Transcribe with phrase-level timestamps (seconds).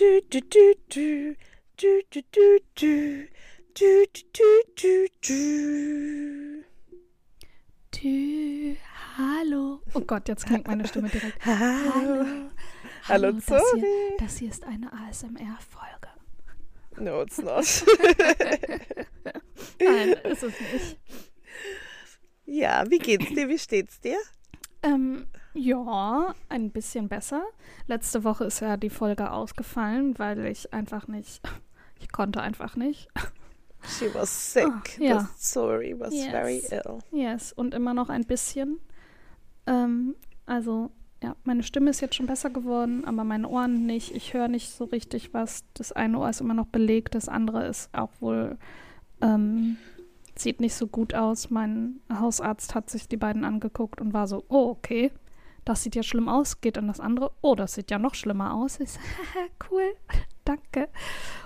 [0.00, 1.36] Du, du, du, du.
[1.76, 3.28] Du, du, du, du.
[3.74, 6.64] Du, du, du, du,
[7.92, 8.76] du.
[9.18, 9.82] Hallo.
[9.92, 11.36] Oh Gott, jetzt klingt meine Stimme direkt.
[11.44, 11.92] Hallo.
[11.94, 12.24] Hallo.
[13.08, 13.60] Hallo, das Zori.
[13.80, 16.08] hier, das hier ist eine ASMR-Folge.
[16.96, 17.66] No, it's not.
[19.82, 20.98] Nein, ist es nicht.
[22.46, 23.50] ja, wie geht's dir?
[23.50, 24.16] Wie steht's dir?
[24.82, 27.42] Ähm, ja, ein bisschen besser.
[27.86, 31.40] Letzte Woche ist ja die Folge ausgefallen, weil ich einfach nicht,
[32.00, 33.08] ich konnte einfach nicht.
[33.82, 34.66] She was sick.
[34.66, 35.20] Oh, ja.
[35.20, 36.26] The Zori was Yes.
[36.28, 36.98] very ill.
[37.12, 38.78] Yes, und immer noch ein bisschen.
[39.66, 40.14] Ähm,
[40.46, 40.90] also,
[41.22, 44.14] ja, meine Stimme ist jetzt schon besser geworden, aber meine Ohren nicht.
[44.14, 45.64] Ich höre nicht so richtig was.
[45.74, 48.58] Das eine Ohr ist immer noch belegt, das andere ist auch wohl,
[49.22, 49.78] ähm,
[50.36, 51.48] sieht nicht so gut aus.
[51.50, 55.10] Mein Hausarzt hat sich die beiden angeguckt und war so, oh, okay,
[55.70, 57.30] das sieht ja schlimm aus, geht an das andere.
[57.42, 58.80] Oh, das sieht ja noch schlimmer aus.
[58.80, 58.98] Ich so,
[59.70, 59.94] cool,
[60.44, 60.88] danke.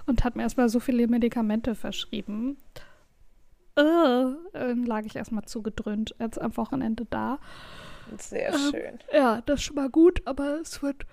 [0.06, 2.56] Und hat mir erstmal so viele Medikamente verschrieben.
[3.76, 7.38] Äh, dann lag ich erstmal zugedröhnt jetzt am Wochenende da.
[8.16, 8.98] Sehr Ähm, schön.
[9.12, 11.04] Ja, das ist schon mal gut, aber es wird.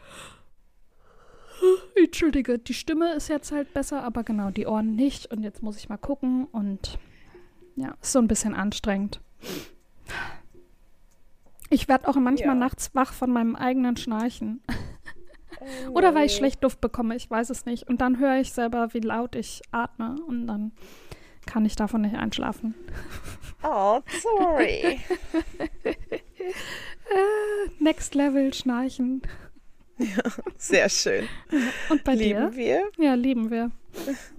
[1.95, 5.25] Entschuldige, die Stimme ist jetzt halt besser, aber genau, die Ohren nicht.
[5.33, 6.97] Und jetzt muss ich mal gucken und
[7.75, 9.19] ja, ist so ein bisschen anstrengend.
[11.71, 12.59] Ich werde auch manchmal Ja.
[12.59, 14.61] nachts wach von meinem eigenen Schnarchen.
[14.69, 16.37] Oh, Oder weil ich nee.
[16.39, 17.87] schlecht Luft bekomme, ich weiß es nicht.
[17.87, 20.73] Und dann höre ich selber, wie laut ich atme und dann
[21.47, 22.75] kann ich davon nicht einschlafen.
[23.63, 24.99] Oh, sorry.
[27.79, 29.21] Next Level Schnarchen.
[30.57, 31.27] Sehr schön.
[31.89, 32.57] Und bei Lieben dir?
[32.97, 33.05] wir.
[33.05, 33.69] Ja, lieben wir.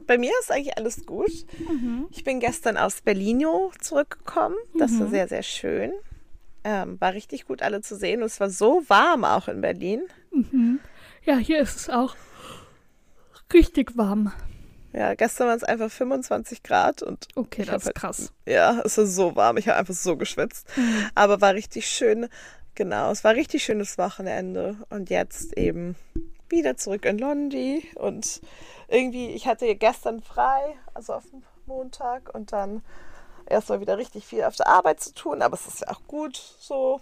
[0.08, 1.30] Bei mir ist eigentlich alles gut.
[1.68, 2.08] Mhm.
[2.10, 4.56] Ich bin gestern aus Berlino zurückgekommen.
[4.76, 5.10] Das war Mhm.
[5.10, 5.92] sehr, sehr schön.
[6.64, 8.20] Ähm, war richtig gut, alle zu sehen.
[8.20, 10.02] Und es war so warm auch in Berlin.
[10.30, 10.80] Mhm.
[11.24, 12.14] Ja, hier ist es auch
[13.52, 14.32] richtig warm.
[14.92, 18.32] Ja, gestern waren es einfach 25 Grad und Okay, das ist halt- krass.
[18.46, 19.56] ja, es war so warm.
[19.56, 20.66] Ich habe einfach so geschwitzt.
[20.76, 21.06] Mhm.
[21.14, 22.28] Aber war richtig schön.
[22.74, 24.76] Genau, es war richtig schönes Wochenende.
[24.90, 25.96] Und jetzt eben
[26.48, 27.88] wieder zurück in Londi.
[27.94, 28.40] Und
[28.88, 32.34] irgendwie, ich hatte gestern frei, also auf dem Montag.
[32.34, 32.82] Und dann
[33.46, 35.42] erstmal wieder richtig viel auf der Arbeit zu tun.
[35.42, 37.00] Aber es ist ja auch gut so.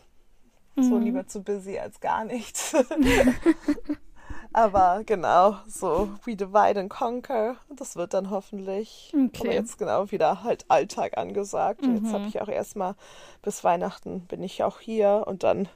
[0.77, 1.03] So Mhm.
[1.03, 2.75] lieber zu busy als gar nichts.
[4.53, 7.57] Aber genau, so we divide and conquer.
[7.69, 9.13] Und das wird dann hoffentlich.
[9.15, 9.31] Okay.
[9.41, 11.83] Aber jetzt genau wieder halt Alltag angesagt.
[11.83, 12.13] Und jetzt Mhm.
[12.13, 12.95] habe ich auch erstmal
[13.43, 15.69] bis Weihnachten bin ich auch hier und dann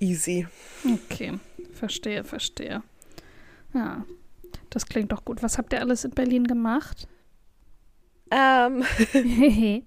[0.00, 0.46] easy.
[0.84, 1.38] Okay,
[1.74, 2.82] verstehe, verstehe.
[3.74, 4.04] Ja,
[4.70, 5.42] das klingt doch gut.
[5.42, 7.06] Was habt ihr alles in Berlin gemacht?
[8.30, 8.84] Ähm,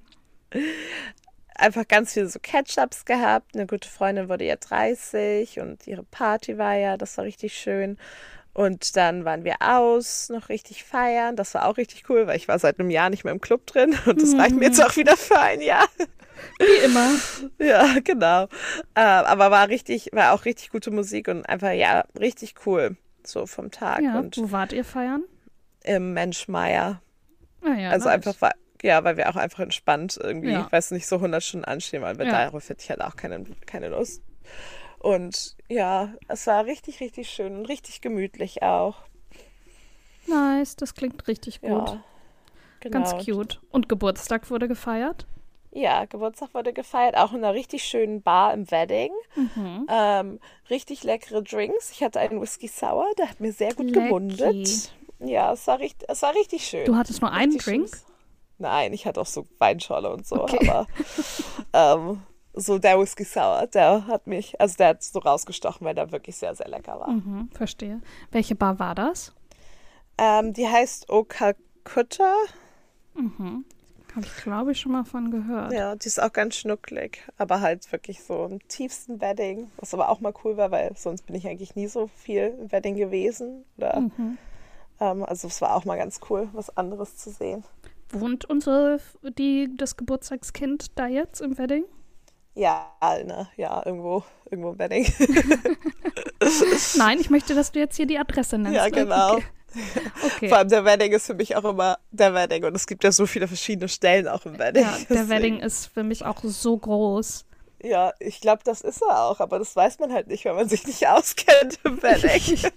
[1.56, 3.56] einfach ganz viele so Catch-ups gehabt.
[3.56, 7.98] Eine gute Freundin wurde ja 30 und ihre Party war ja, das war richtig schön.
[8.54, 11.38] Und dann waren wir aus, noch richtig feiern.
[11.38, 13.66] Das war auch richtig cool, weil ich war seit einem Jahr nicht mehr im Club
[13.66, 15.88] drin und das reicht mir jetzt auch wieder für ein Jahr.
[16.60, 17.12] Wie immer.
[17.60, 18.46] Ja, genau.
[18.96, 22.98] Äh, aber war richtig, war auch richtig gute Musik und einfach, ja, richtig cool.
[23.24, 25.24] So vom Tag Ja, und wo wart ihr feiern?
[25.84, 27.02] im Menschmeier.
[27.64, 28.16] Ja, also nice.
[28.16, 28.52] einfach, weil-
[28.84, 30.62] ja, weil wir auch einfach entspannt irgendwie, Ja.
[30.66, 32.32] ich weiß nicht, so 100 Stunden anstehen, weil wir Ja.
[32.46, 34.24] darauf hätte ich halt auch keine, keine Lust.
[35.00, 38.96] Und ja, es war richtig, richtig schön und richtig gemütlich auch.
[40.28, 41.70] Nice, das klingt richtig gut.
[41.90, 42.04] Ja,
[42.80, 43.00] genau.
[43.12, 43.60] Ganz cute.
[43.72, 45.26] Und Geburtstag wurde gefeiert?
[45.74, 49.12] Ja, Geburtstag wurde gefeiert, auch in einer richtig schönen Bar im Wedding.
[49.36, 49.88] Mhm.
[49.90, 50.40] Ähm,
[50.70, 51.92] richtig leckere Drinks.
[51.92, 54.08] Ich hatte einen Whisky Sour, der hat mir sehr gut Lecky.
[54.08, 54.92] gemundet.
[55.24, 56.86] Ja, es war, richtig, es war richtig schön.
[56.86, 57.88] Du hattest nur einen Richtig Drink?
[57.90, 58.06] schönes-
[58.58, 60.60] Nein, ich hatte auch so Weinschorle und so, Okay.
[60.68, 60.88] aber
[61.74, 62.22] ähm,
[62.54, 66.36] so der Whisky Sour, der hat mich, also der hat so rausgestochen, weil der wirklich
[66.36, 67.10] sehr, sehr lecker war.
[67.10, 68.02] Mhm, verstehe.
[68.32, 69.34] Welche Bar war das?
[70.20, 72.34] Ähm, die heißt O Calcutta.
[73.16, 73.66] Mhm.
[74.16, 75.72] Habe ich, glaube ich, schon mal von gehört.
[75.72, 80.10] Ja, die ist auch ganz schnucklig, aber halt wirklich so im tiefsten Wedding, was aber
[80.10, 83.64] auch mal cool war, weil sonst bin ich eigentlich nie so viel im Wedding gewesen.
[83.78, 84.38] Oder, Mhm.
[85.02, 87.66] Ähm, also es war auch mal ganz cool, was anderes zu sehen.
[88.12, 89.00] Wohnt unsere,
[89.38, 91.84] die, das Geburtstagskind da jetzt im Wedding?
[92.54, 95.12] Ja, ne, ja, irgendwo, irgendwo im Wedding.
[96.98, 98.76] Nein, ich möchte, dass du jetzt hier die Adresse nennst.
[98.76, 98.92] Ja, ne?
[98.92, 99.36] genau.
[99.36, 99.46] Okay.
[100.26, 100.50] okay.
[100.50, 103.12] Vor allem der Wedding ist für mich auch immer der Wedding und es gibt ja
[103.14, 104.84] so viele verschiedene Stellen auch im Wedding.
[104.84, 107.46] Ja, der Deswegen- Wedding ist für mich auch so groß.
[107.84, 110.70] Ja, ich glaube, das ist er auch, aber das weiß man halt nicht, wenn man
[110.70, 112.72] sich nicht auskennt im Wedding.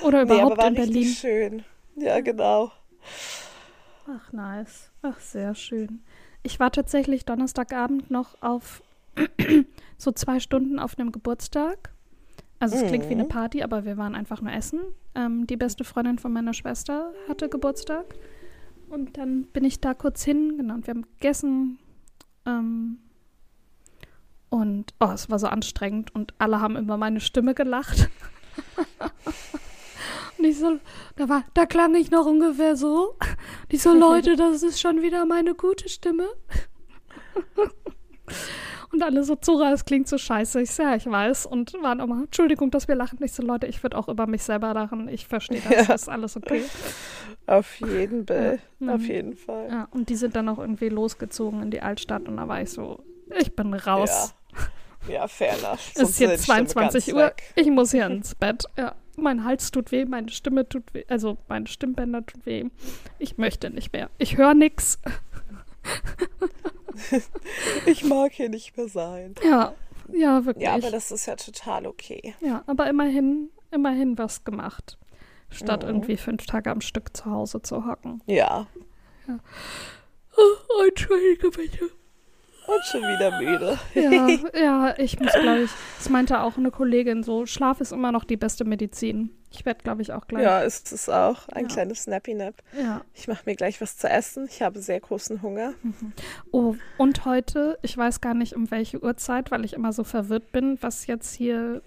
[0.00, 1.04] Oder nee, überhaupt war in Berlin.
[1.04, 1.64] schön.
[1.96, 2.72] Ja, genau.
[4.06, 4.90] Ach, nice.
[5.02, 6.02] Ach, sehr schön.
[6.42, 8.82] Ich war tatsächlich Donnerstagabend noch auf
[9.98, 11.90] so zwei Stunden auf einem Geburtstag
[12.60, 13.28] Also es klingt wie eine Mhm.
[13.28, 14.80] Party, aber wir waren einfach nur essen.
[15.14, 18.14] Ähm, die beste Freundin von meiner Schwester hatte Geburtstag.
[18.88, 21.78] Und dann bin ich da kurz hin, genau, und wir haben gegessen.
[22.46, 22.98] Ähm,
[24.48, 28.08] und oh, es war so anstrengend und alle haben über meine Stimme gelacht.
[30.38, 30.78] und ich so,
[31.16, 33.10] da war, da klang ich noch ungefähr so.
[33.20, 36.24] Und ich so, Leute, das ist schon wieder meine gute Stimme.
[38.90, 40.62] Und alle so, Zora, es klingt so scheiße.
[40.62, 41.44] Ich so, ja, ich weiß.
[41.44, 43.18] Und waren immer, Entschuldigung, dass wir lachen.
[43.22, 45.08] Ich so, Leute, ich würde auch über mich selber lachen.
[45.08, 45.84] Ich verstehe das, Ja.
[45.84, 46.62] das ist alles okay.
[47.46, 48.58] Auf jeden Fall.
[48.80, 48.94] Ja.
[48.94, 49.06] Auf Mhm.
[49.06, 49.68] jeden Fall.
[49.70, 52.28] Ja, und die sind dann auch irgendwie losgezogen in die Altstadt.
[52.28, 53.04] Und da war ich so,
[53.38, 54.10] ich bin raus.
[54.10, 54.47] Ja,
[55.08, 55.90] ja fair enough.
[55.94, 57.22] es ist jetzt Stimme 22 ganz Uhr.
[57.26, 57.42] weg.
[57.56, 58.64] Ich muss hier ins Bett.
[58.76, 61.04] Ja, mein Hals tut weh, meine Stimme tut weh.
[61.08, 62.66] Also meine Stimmbänder tut weh.
[63.18, 64.10] Ich möchte nicht mehr.
[64.18, 64.98] Ich höre nix.
[67.86, 69.34] Ich mag hier nicht mehr sein.
[69.44, 69.72] Ja,
[70.12, 70.64] ja, wirklich.
[70.64, 72.34] Ja, aber das ist ja total okay.
[72.40, 74.98] Ja, aber immerhin, immerhin was gemacht.
[75.50, 75.88] Statt Mhm.
[75.90, 78.20] irgendwie fünf Tage am Stück zu Hause zu hocken.
[78.26, 78.66] Ja.
[80.36, 81.90] Oh, Entschuldige bitte.
[82.68, 83.78] Und schon wieder müde.
[83.94, 84.28] Ja,
[84.60, 88.24] ja, ich muss, glaube ich, das meinte auch eine Kollegin so, Schlaf ist immer noch
[88.24, 89.30] die beste Medizin.
[89.50, 90.42] Ich werde, glaube ich, auch gleich.
[90.42, 91.48] Ja, ist es auch.
[91.48, 91.68] Ein Ja.
[91.72, 92.54] kleines Snappy-Nap.
[92.78, 93.00] ja.
[93.14, 94.46] Ich mache mir gleich was zu essen.
[94.50, 95.72] Ich habe sehr großen Hunger.
[96.52, 100.52] Oh, und heute, ich weiß gar nicht um welche Uhrzeit, weil ich immer so verwirrt
[100.52, 101.80] bin, was jetzt hier,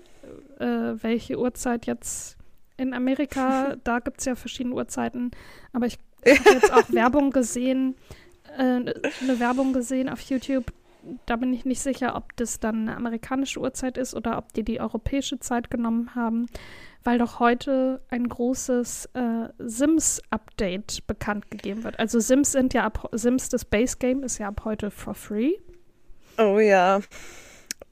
[0.60, 2.38] äh, welche Uhrzeit jetzt
[2.78, 5.30] in Amerika, da gibt es ja verschiedene Uhrzeiten,
[5.72, 7.96] aber ich habe jetzt auch Werbung gesehen,
[8.58, 10.72] äh, eine Werbung gesehen auf YouTube.
[11.26, 14.64] Da bin ich nicht sicher, ob das dann eine amerikanische Uhrzeit ist oder ob die
[14.64, 16.46] die europäische Zeit genommen haben,
[17.04, 22.00] weil doch heute ein großes äh, Sims-Update bekannt gegeben wird.
[22.00, 25.54] Also Sims sind ja ab Sims das Base Game ist ja ab heute for free.
[26.38, 27.02] Oh ja.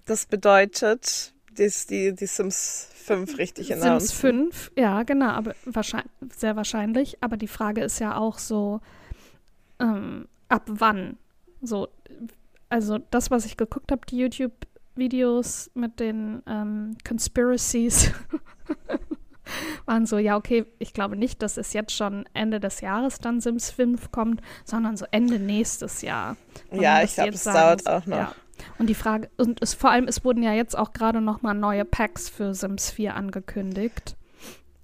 [0.06, 4.16] Das bedeutet, dass die, die Sims 5 richtig Sims announcen.
[4.16, 7.18] 5, ja, genau, aber wahrscheinlich, sehr wahrscheinlich.
[7.22, 8.82] Aber die Frage ist ja auch so,
[9.80, 11.18] ähm, ab wann?
[11.62, 11.88] So,
[12.70, 18.12] also das, was ich geguckt habe, die YouTube-Videos mit den ähm, Conspiracies,
[19.86, 23.42] waren so, ja, okay, ich glaube nicht, dass es jetzt schon Ende des Jahres dann
[23.42, 26.38] Sims 5 kommt, sondern so Ende nächstes Jahr.
[26.70, 28.18] Sondern, Ja, ich glaube, es dauert auch noch.
[28.18, 28.36] Ja.
[28.78, 31.54] Und die Frage, und es vor allem, es wurden ja jetzt auch gerade noch mal
[31.54, 34.16] neue Packs für Sims 4 angekündigt.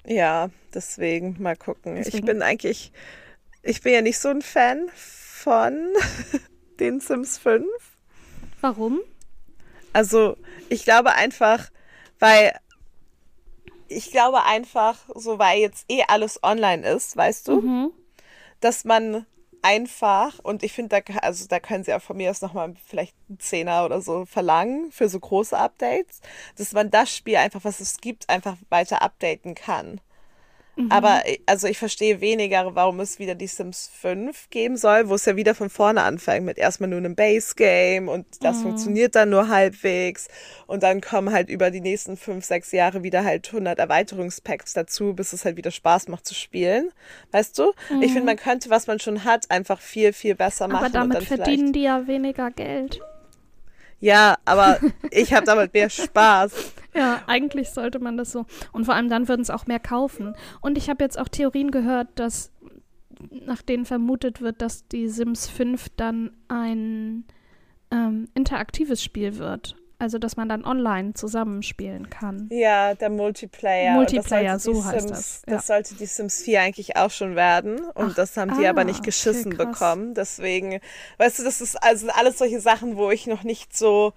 [0.06, 1.98] Ja, deswegen mal gucken.
[1.98, 2.92] Ich Deswegen- bin eigentlich,
[3.64, 4.88] ich bin ja nicht so ein Fan
[5.46, 5.94] von
[6.80, 7.68] den Sims 5.
[8.62, 9.00] Warum?
[9.94, 10.38] Also,
[10.70, 11.70] ich glaube einfach,
[12.18, 12.58] weil
[13.88, 17.92] ich glaube einfach, so weil jetzt eh alles online ist, weißt du, Mhm.
[18.60, 19.28] dass man
[19.62, 23.16] einfach und ich finde, da, also da können sie auch von mir aus nochmal vielleicht
[23.30, 26.22] einen Zehner oder so verlangen für so große Updates,
[26.58, 30.02] dass man das Spiel einfach, was es gibt, einfach weiter updaten kann.
[30.90, 35.26] Aber also ich verstehe weniger, warum es wieder die Sims 5 geben soll, wo es
[35.26, 39.48] ja wieder von vorne anfängt mit erstmal nur einem Base-Game und das funktioniert dann nur
[39.48, 40.28] halbwegs
[40.68, 45.14] und dann kommen halt über die nächsten 5, 6 Jahre wieder halt 100 Erweiterungspacks dazu,
[45.14, 46.92] bis es halt wieder Spaß macht zu spielen.
[47.32, 47.74] Weißt du?
[48.02, 50.78] Ich finde, man könnte, was man schon hat, einfach viel, viel besser machen.
[50.78, 53.00] Aber und damit dann verdienen die ja weniger Geld.
[54.00, 54.80] Ja, aber
[55.12, 56.74] ich habe damit mehr Spaß.
[56.98, 58.46] Ja, eigentlich sollte man das so.
[58.72, 60.34] Und vor allem dann würden es auch mehr kaufen.
[60.62, 62.54] Und ich habe jetzt auch Theorien gehört, dass
[63.30, 67.26] nach denen vermutet wird, dass die Sims 5 dann ein
[67.92, 69.76] ähm, interaktives Spiel wird.
[69.98, 72.50] Also, dass man dann online zusammenspielen kann.
[72.52, 73.94] Ja, der Multiplayer.
[73.94, 75.54] Multiplayer, so die heißt Sims, das, ja.
[75.56, 77.80] Das sollte die Sims 4 eigentlich auch schon werden.
[77.94, 79.68] Und Ach, das haben die ah, aber nicht okay, geschissen krass.
[79.72, 80.14] bekommen.
[80.14, 80.80] Deswegen,
[81.18, 84.12] weißt du, das ist also alles solche Sachen, wo ich noch nicht so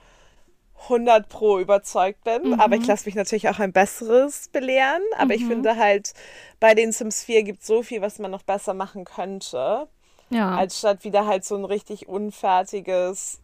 [0.84, 2.50] 100 pro überzeugt bin.
[2.52, 2.60] Mhm.
[2.60, 5.02] Aber ich lasse mich natürlich auch ein besseres belehren.
[5.16, 5.48] Aber ich Mhm.
[5.48, 6.12] finde halt,
[6.60, 9.86] bei den Sims 4 gibt es so viel, was man noch besser machen könnte.
[10.30, 10.56] Ja.
[10.56, 13.40] als statt wieder halt so ein richtig unfertiges,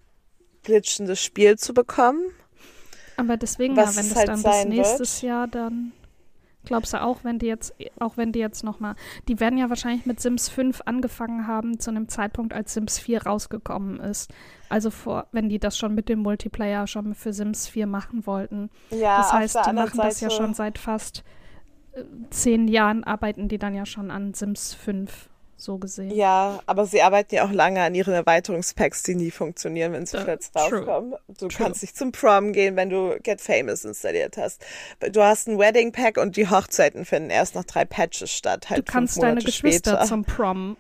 [0.65, 2.23] glitschendes Spiel zu bekommen.
[3.17, 5.31] Aber deswegen, ja, wenn das halt dann bis nächstes wird.
[5.31, 5.93] Jahr dann.
[6.67, 8.95] Glaubst du auch, wenn die jetzt, auch wenn die jetzt nochmal,
[9.29, 13.27] die werden ja wahrscheinlich mit Sims 5 angefangen haben zu einem Zeitpunkt, als Sims 4
[13.27, 14.33] rausgekommen ist.
[14.71, 18.71] Also vor, wenn die das schon mit dem Multiplayer schon für Sims 4 machen wollten.
[18.91, 21.23] Ja, das heißt, die machen das ja Seite- schon seit fast
[21.93, 26.11] äh, zehn Jahren, arbeiten die dann ja schon an Sims 5, so gesehen.
[26.11, 30.17] Ja, aber sie arbeiten ja auch lange an ihren Erweiterungspacks, die nie funktionieren, wenn sie
[30.19, 30.81] Äh, plötzlich true.
[30.81, 31.15] rauskommen.
[31.29, 31.49] Du True.
[31.57, 34.63] kannst nicht zum Prom gehen, wenn du Get Famous installiert hast.
[35.13, 38.65] Du hast ein Wedding Pack und die Hochzeiten finden erst nach drei Patches statt.
[38.67, 40.07] Du Halt kannst fünf deine Geschwister später.
[40.07, 40.77] zum Prom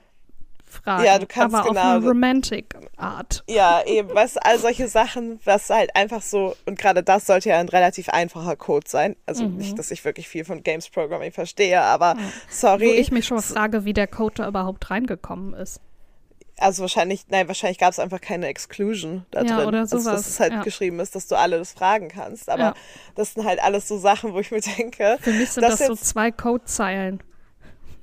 [0.75, 1.04] fragen.
[1.04, 3.43] Ja, du kannst aber genau- auf eine romantic Art.
[3.49, 7.59] Ja, eben, was all solche Sachen, was halt einfach so, und gerade das sollte ja
[7.59, 9.16] ein relativ einfacher Code sein.
[9.26, 12.16] Also nicht, dass ich wirklich viel von Games Programming verstehe, aber
[12.50, 12.87] sorry.
[12.88, 15.81] Wo ich mich schon frage, wie der Code da überhaupt reingekommen ist.
[16.59, 19.66] also wahrscheinlich, nein, wahrscheinlich gab es einfach keine Exclusion da Ja, drin.
[19.66, 20.62] oder Also, sowas, dass es halt ja.
[20.62, 22.49] geschrieben ist, dass du alles fragen kannst.
[22.49, 22.75] Aber Ja.
[23.16, 25.87] das sind halt alles so Sachen, wo ich mir denke, Für mich sind Das das,
[25.88, 27.21] so zwei Codezeilen.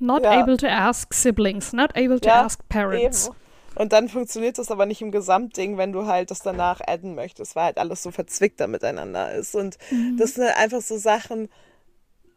[0.02, 0.42] Not Ja.
[0.42, 3.28] able to ask siblings, not able to Ja, ask parents.
[3.28, 3.36] Eben.
[3.76, 7.56] Und dann funktioniert das aber nicht im Gesamtding, wenn du halt das danach adden möchtest,
[7.56, 9.56] weil halt alles so verzwickter miteinander ist.
[9.56, 10.18] Und Mhm.
[10.18, 11.50] das sind halt einfach so Sachen,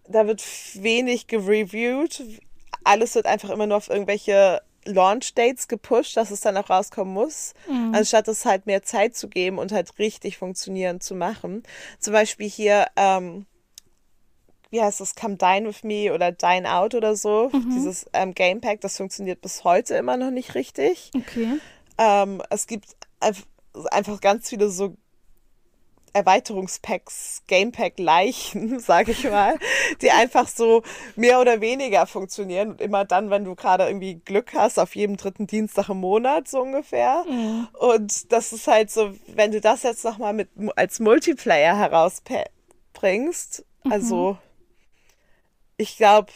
[0.07, 0.45] da wird
[0.75, 2.23] wenig gereviewt.
[2.85, 7.55] Alles wird einfach immer nur auf irgendwelche Launch-Dates gepusht, dass es dann auch rauskommen muss,
[7.67, 7.95] Mhm.
[7.95, 11.63] anstatt es halt mehr Zeit zu geben und halt richtig funktionierend zu machen.
[11.99, 13.47] Zum Beispiel hier, ähm,
[14.75, 17.71] wie heißt das, Come Dine With Me oder Dine Out oder so, Mhm.
[17.71, 21.11] dieses ähm, Gamepack, das funktioniert bis heute immer noch nicht richtig.
[21.17, 21.59] Okay.
[21.97, 23.45] Ähm, es gibt einf-
[23.93, 24.97] einfach ganz viele so
[26.13, 29.59] Erweiterungspacks, Gamepack-Leichen, sage ich mal,
[30.01, 30.83] die einfach so
[31.17, 32.71] mehr oder weniger funktionieren.
[32.73, 36.47] Und immer dann, wenn du gerade irgendwie Glück hast, auf jedem dritten Dienstag im Monat
[36.47, 37.25] so ungefähr.
[37.81, 44.39] Und das ist halt so, wenn du das jetzt nochmal mit als Multiplayer herausbringst, also
[45.77, 46.33] ich glaube,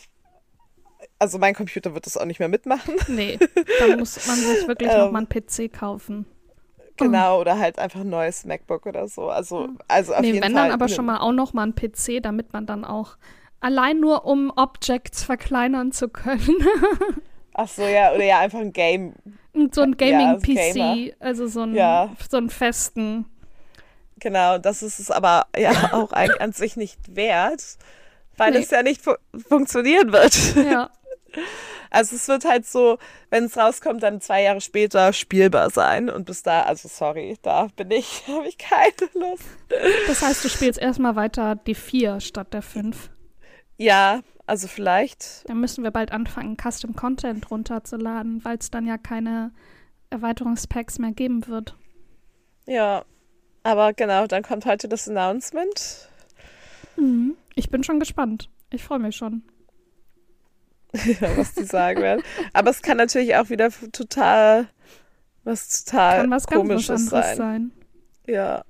[1.19, 2.95] also mein Computer wird das auch nicht mehr mitmachen.
[3.07, 3.41] Nee,
[3.77, 6.27] da muss man sich wirklich Ähm, nochmal einen PC kaufen.
[6.97, 9.31] Genau, oder halt einfach ein neues MacBook oder so.
[9.31, 10.69] Also, also auf nee, jeden wenn Fall.
[10.69, 13.17] dann aber ne- schon mal auch nochmal einen PC, damit man dann auch
[13.61, 16.57] allein nur um Objects verkleinern zu können.
[17.55, 19.15] Ach so, ja, oder ja, einfach ein Game.
[19.73, 20.99] So ein Ja, Gaming-PC, Gamer.
[21.21, 22.17] also so einen, Ja.
[22.31, 23.27] so einen festen.
[24.21, 27.79] Genau, das ist es aber ja auch an sich nicht wert,
[28.39, 28.59] weil Nee.
[28.59, 29.13] es ja nicht fu
[29.49, 30.35] funktionieren wird.
[30.57, 30.91] Ja,
[31.91, 32.99] Also es wird halt so,
[33.31, 36.11] wenn es rauskommt, dann zwei Jahre später spielbar sein.
[36.11, 39.45] Und bis da, also sorry, da bin ich, habe ich keine Lust.
[40.07, 43.11] das heißt, du spielst erstmal weiter die 4 statt der 5.
[43.79, 45.49] Ja, also vielleicht.
[45.49, 49.53] Dann müssen wir bald anfangen, Custom Content runterzuladen, weil es dann ja keine
[50.11, 51.75] Erweiterungspacks mehr geben wird.
[52.67, 53.05] Ja.
[53.63, 56.09] Aber genau, dann kommt heute das Announcement.
[56.99, 57.37] Mhm.
[57.55, 58.51] Ich bin schon gespannt.
[58.71, 59.43] Ich freue mich schon.
[60.95, 62.23] ja, was die sagen werden.
[62.53, 64.69] Aber es kann natürlich auch wieder total
[65.45, 67.37] was total Kann was ganz was komisches anderes sein.
[67.37, 67.73] sein.
[68.27, 68.65] Ja,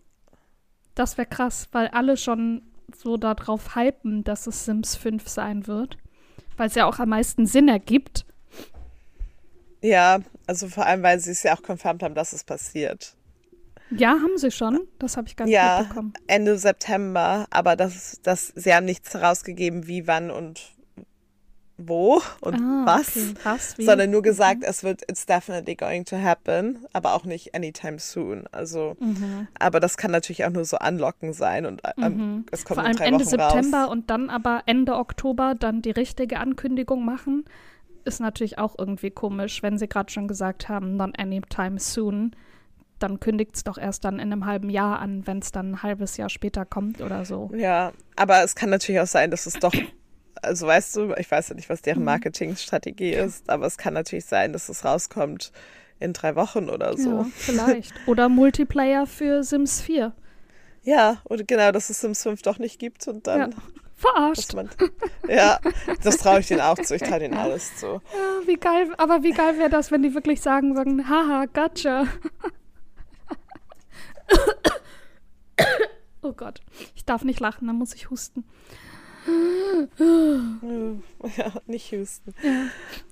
[0.94, 2.62] Das wäre krass, weil alle schon
[2.94, 5.96] so darauf hypen, dass es Sims 5 sein wird.
[6.56, 8.26] Weil es ja auch am meisten Sinn ergibt.
[9.82, 13.16] ja, also vor allem, weil sie es ja auch confirmed haben, dass es passiert.
[13.90, 14.80] Ja, haben sie schon.
[14.98, 16.12] Das habe ich gar nicht Ja, mitbekommen.
[16.26, 20.74] Ende September, aber das, das, sie haben nichts herausgegeben, wie, wann und
[21.80, 23.34] wo und Ah, was, okay.
[23.44, 23.74] Was?
[23.78, 28.48] Sondern nur gesagt, es wird, it's definitely going to happen, aber auch nicht anytime soon.
[28.50, 29.46] Also, Mhm.
[29.60, 32.46] aber das kann natürlich auch nur so anlocken sein und ähm, Mhm.
[32.50, 33.90] es kommt Vor allem drei Ende Wochen September raus.
[33.92, 37.44] und dann aber Ende Oktober dann die richtige Ankündigung machen,
[38.04, 42.34] ist natürlich auch irgendwie komisch, wenn sie gerade schon gesagt haben, not anytime soon.
[42.98, 45.82] Dann kündigt es doch erst dann in einem halben Jahr an, wenn es dann ein
[45.82, 47.50] halbes Jahr später kommt oder so.
[47.54, 49.74] Ja, aber es kann natürlich auch sein, dass es doch,
[50.42, 51.84] also weißt du, ich weiß ja nicht, was Mhm.
[51.84, 55.52] deren Marketingstrategie ist, aber es kann natürlich sein, dass es rauskommt
[56.00, 57.10] in drei Wochen oder so.
[57.10, 57.92] Ja, vielleicht.
[58.06, 60.12] Oder Multiplayer für Sims 4.
[60.82, 63.56] Ja, und genau, dass es Sims 5 doch nicht gibt und dann, Ja.
[64.00, 64.54] Verarscht.
[64.54, 64.70] man,
[65.26, 65.58] ja,
[66.04, 67.86] das traue ich denen auch zu, ich traue denen alles zu.
[67.86, 72.04] Ja, wie geil, aber wie geil wäre das, wenn die wirklich sagen, sagen, haha, gotcha.
[76.22, 76.60] Oh Gott,
[76.94, 78.44] ich darf nicht lachen, dann muss ich husten.
[81.36, 82.34] Ja, nicht Houston.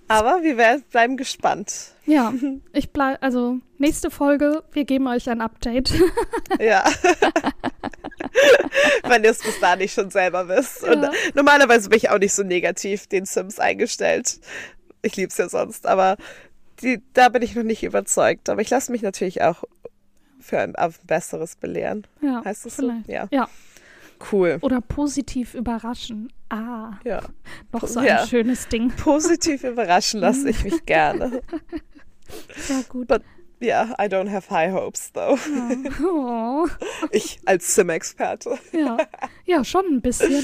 [0.08, 1.92] Aber wir werden, bleiben gespannt.
[2.06, 2.32] Ja,
[2.72, 5.92] ich bleib, also nächste Folge, wir geben euch ein Update.
[6.60, 6.84] Ja.
[9.04, 10.84] Wenn ihr es bis da nicht schon selber wisst.
[10.84, 11.10] Und Ja.
[11.34, 14.40] normalerweise bin ich auch nicht so negativ den Sims eingestellt.
[15.02, 16.16] Ich liebe es ja sonst, aber
[16.82, 18.48] die, da bin ich noch nicht überzeugt.
[18.48, 19.64] Aber ich lasse mich natürlich auch
[20.40, 22.06] für ein, auf ein besseres belehren.
[22.20, 23.06] Ja, Heißt vielleicht.
[23.06, 23.12] so?
[23.12, 23.28] Ja.
[23.30, 23.48] Ja,
[24.32, 24.58] Cool.
[24.62, 26.32] oder positiv überraschen.
[26.48, 27.22] Ah, Ja.
[27.72, 28.22] noch so Ja.
[28.22, 28.90] ein schönes Ding.
[28.96, 31.42] Positiv überraschen lasse ich mich gerne.
[32.68, 33.06] Ja, gut.
[33.06, 33.22] But
[33.62, 35.38] yeah, I don't have high hopes though.
[36.04, 36.66] Oh,
[37.12, 38.58] Ich als Sim-Experte.
[38.72, 38.96] ja.
[39.44, 40.42] ja, schon ein bisschen.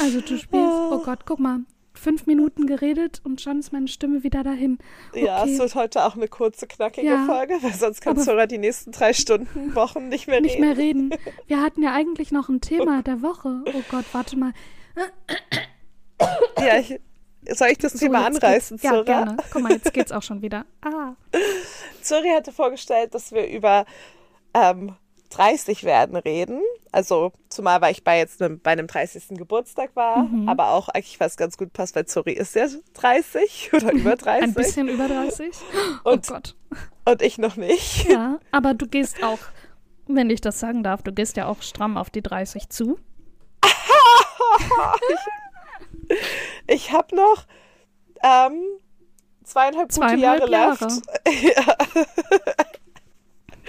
[0.00, 1.60] Also du spielst, oh Gott, guck mal,
[2.08, 4.78] fünf Minuten geredet und schon ist meine Stimme wieder dahin.
[5.14, 5.52] Ja, Okay.
[5.52, 7.26] es wird heute auch eine kurze, knackige Ja.
[7.26, 10.66] Folge, weil sonst kannst du die nächsten drei Stunden, Wochen nicht mehr Nicht reden.
[10.66, 11.10] mehr reden.
[11.46, 13.60] Wir hatten ja eigentlich noch ein Thema der Woche.
[13.66, 14.52] Oh Gott, warte mal.
[16.58, 16.98] Ja, ich,
[17.56, 19.02] Soll ich das So, Thema anreißen, Ja, Zora?
[19.02, 19.36] gerne.
[19.52, 20.64] Guck mal, jetzt geht's auch schon wieder.
[20.82, 21.12] Ah.
[22.02, 23.84] Zuri hatte vorgestellt, dass wir über
[24.54, 24.94] ähm,
[25.30, 26.60] 30 werden reden.
[26.92, 29.36] Also zumal, weil ich bei jetzt einem, bei einem 30.
[29.38, 30.48] Geburtstag war, Mhm.
[30.48, 34.42] aber auch eigentlich was ganz gut passt, weil Zuri ist ja 30 oder über 30
[34.42, 35.50] Ein bisschen über 30.
[36.04, 36.56] Oh Und- Gott.
[37.04, 38.08] und ich noch nicht.
[38.08, 39.38] Ja, aber du gehst auch,
[40.06, 42.98] wenn ich das sagen darf, du gehst ja auch stramm auf die 30 zu.
[46.66, 47.44] Ich habe noch
[48.22, 48.62] ähm,
[49.44, 50.84] zweieinhalb gute Zweieinhalb Jahre, Jahre.
[50.84, 51.02] left.
[51.42, 51.76] Ja.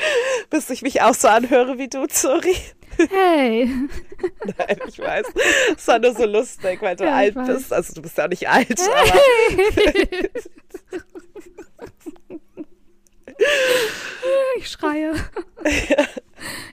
[0.49, 2.55] Bis ich mich auch so anhöre wie du, Zuri.
[3.09, 3.65] Hey.
[4.43, 5.25] Nein, ich weiß.
[5.77, 7.71] Es war nur so lustig, weil du Ja, alt bist.
[7.71, 9.19] Also du bist ja auch nicht alt, aber
[14.57, 15.13] ich schreie.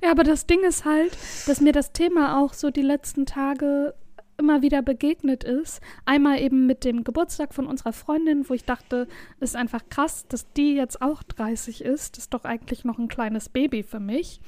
[0.02, 1.16] Ja, aber das Ding ist halt,
[1.46, 3.94] dass mir das Thema auch so die letzten Tage
[4.38, 5.80] immer wieder begegnet ist.
[6.04, 9.08] Einmal eben mit dem Geburtstag von unserer Freundin, wo ich dachte,
[9.40, 12.18] ist einfach krass, dass die jetzt auch 30 ist.
[12.18, 14.40] Ist doch eigentlich noch ein kleines Baby für mich.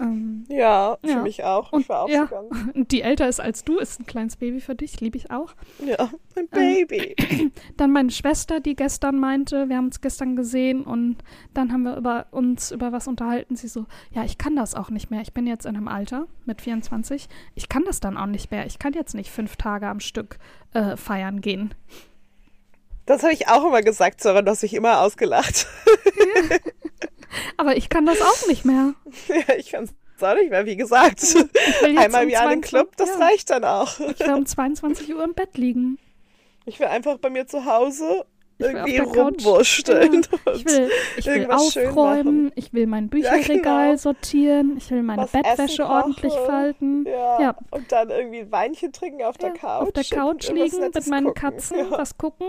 [0.00, 1.22] Ähm, ja, für Ja.
[1.22, 1.72] mich auch.
[1.72, 4.60] und ich war auch ja, so die älter ist als du, ist ein kleines Baby
[4.60, 5.54] für dich, liebe ich auch.
[5.84, 7.14] Ja, mein Baby.
[7.76, 11.18] Dann meine Schwester, die gestern meinte, wir haben uns gestern gesehen und
[11.54, 13.56] dann haben wir über uns über was unterhalten.
[13.56, 15.20] Sie so, ja, ich kann das auch nicht mehr.
[15.22, 17.28] Ich bin jetzt in einem Alter mit 24.
[17.54, 18.66] Ich kann das dann auch nicht mehr.
[18.66, 20.38] Ich kann jetzt nicht fünf Tage am Stück
[20.72, 21.74] äh, feiern gehen.
[23.06, 24.40] Das habe ich auch immer gesagt, Sarah.
[24.42, 25.66] Du hast mich immer ausgelacht.
[27.56, 28.94] Aber ich kann das auch nicht mehr.
[29.28, 31.22] ja, ich kann es auch nicht mehr, wie gesagt.
[31.84, 33.16] Einmal um im Jahr den 22 Club, das ja.
[33.16, 33.98] reicht dann auch.
[34.00, 35.98] Ich will um 22 Uhr im Bett liegen.
[36.66, 38.24] Ich will einfach bei mir zu Hause
[38.58, 40.26] irgendwie rumwurschteln.
[40.46, 43.96] Ja, ich will, ich will aufräumen, ich will mein Bücherregal genau.
[43.96, 46.46] sortieren, ich will meine Was Bettwäsche essen ordentlich kochen.
[46.46, 47.06] falten.
[47.06, 47.56] Ja, Ja.
[47.70, 49.82] und dann irgendwie ein Weinchen trinken auf der Ja, Couch.
[49.82, 51.42] auf der Couch liegen mit meinen gucken.
[51.42, 51.90] Katzen, Ja.
[51.90, 52.46] was gucken,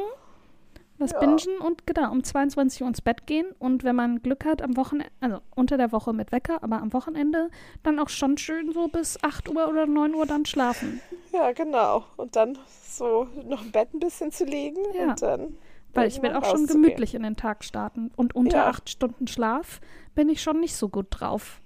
[0.97, 1.19] was Ja.
[1.19, 4.77] bingen und genau, um 22 Uhr ins Bett gehen und wenn man Glück hat, am
[4.77, 7.49] Wochenende, also unter der Woche mit Wecker, aber am Wochenende
[7.83, 11.01] dann auch schon schön so bis 8 Uhr oder 9 Uhr dann schlafen.
[11.33, 12.03] ja, genau.
[12.17, 15.09] Und dann so noch im Bett ein bisschen zu liegen Ja.
[15.09, 15.57] und dann.
[15.93, 18.67] Weil ich will auch schon gemütlich in den Tag starten und unter Ja.
[18.67, 19.79] 8 Stunden Schlaf
[20.13, 21.61] bin ich schon nicht so gut drauf.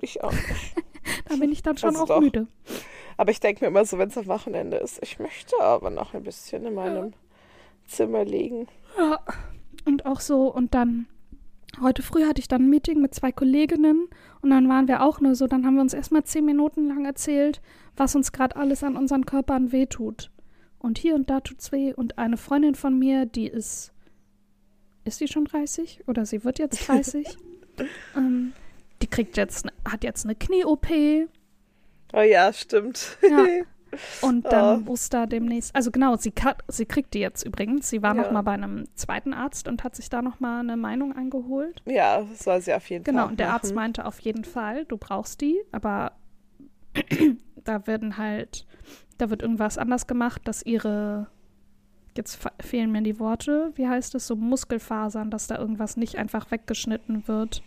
[0.00, 0.32] Ich auch.
[0.32, 0.74] nicht.
[1.30, 2.20] Da bin ich dann schon Also auch doch.
[2.20, 2.46] müde.
[3.16, 6.12] Aber ich denke mir immer so, wenn es am Wochenende ist, ich möchte aber noch
[6.12, 7.14] ein bisschen in meinem
[7.88, 8.68] Zimmer liegen.
[8.96, 9.20] Ja,
[9.84, 11.06] und auch so, und dann,
[11.80, 14.08] heute früh hatte ich dann ein Meeting mit zwei Kolleginnen
[14.42, 17.04] und dann waren wir auch nur so, dann haben wir uns erstmal zehn Minuten lang
[17.04, 17.60] erzählt,
[17.96, 20.30] was uns gerade alles an unseren Körpern wehtut.
[20.78, 21.92] Und hier und da tut's weh.
[21.92, 23.92] Und eine Freundin von mir, die ist,
[25.04, 26.04] ist die schon 30?
[26.06, 27.26] Oder sie wird jetzt 30?
[28.16, 28.52] ähm,
[29.02, 30.86] die kriegt jetzt, hat jetzt eine Knie-OP
[32.12, 33.18] Oh ja, stimmt.
[33.28, 33.44] Ja.
[34.22, 34.90] Und dann Oh.
[34.90, 36.32] muss da demnächst, also genau, sie,
[36.68, 37.88] sie kriegt die jetzt übrigens.
[37.90, 38.32] Sie war noch Ja.
[38.32, 41.82] mal bei einem zweiten Arzt und hat sich da noch mal eine Meinung eingeholt.
[41.86, 43.30] ja, soll sie auf jeden Genau, Fall.
[43.30, 43.74] und der Arzt machen.
[43.76, 46.12] meinte auf jeden Fall, du brauchst die, aber
[47.64, 48.66] da werden halt,
[49.18, 51.26] da wird irgendwas anders gemacht, dass ihre,
[52.16, 56.16] jetzt fe- fehlen mir die Worte, wie heißt es, so Muskelfasern, dass da irgendwas nicht
[56.16, 57.62] einfach weggeschnitten wird.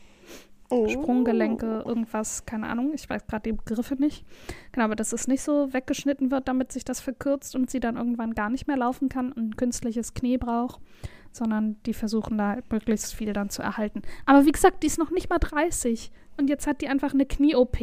[0.72, 0.88] Oh.
[0.88, 4.26] Sprunggelenke, irgendwas, keine Ahnung, ich weiß gerade die Begriffe nicht.
[4.72, 7.98] Genau, aber dass es nicht so weggeschnitten wird, damit sich das verkürzt und sie dann
[7.98, 10.80] irgendwann gar nicht mehr laufen kann und ein künstliches Knie braucht,
[11.32, 14.02] sondern die versuchen da halt möglichst viel dann zu erhalten.
[14.26, 17.26] Aber wie gesagt, die ist noch nicht mal 30 und jetzt hat die einfach eine
[17.26, 17.78] Knie-OP.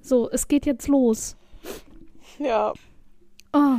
[0.00, 1.36] So, es geht jetzt los.
[2.38, 2.72] Ja,
[3.52, 3.78] Oh,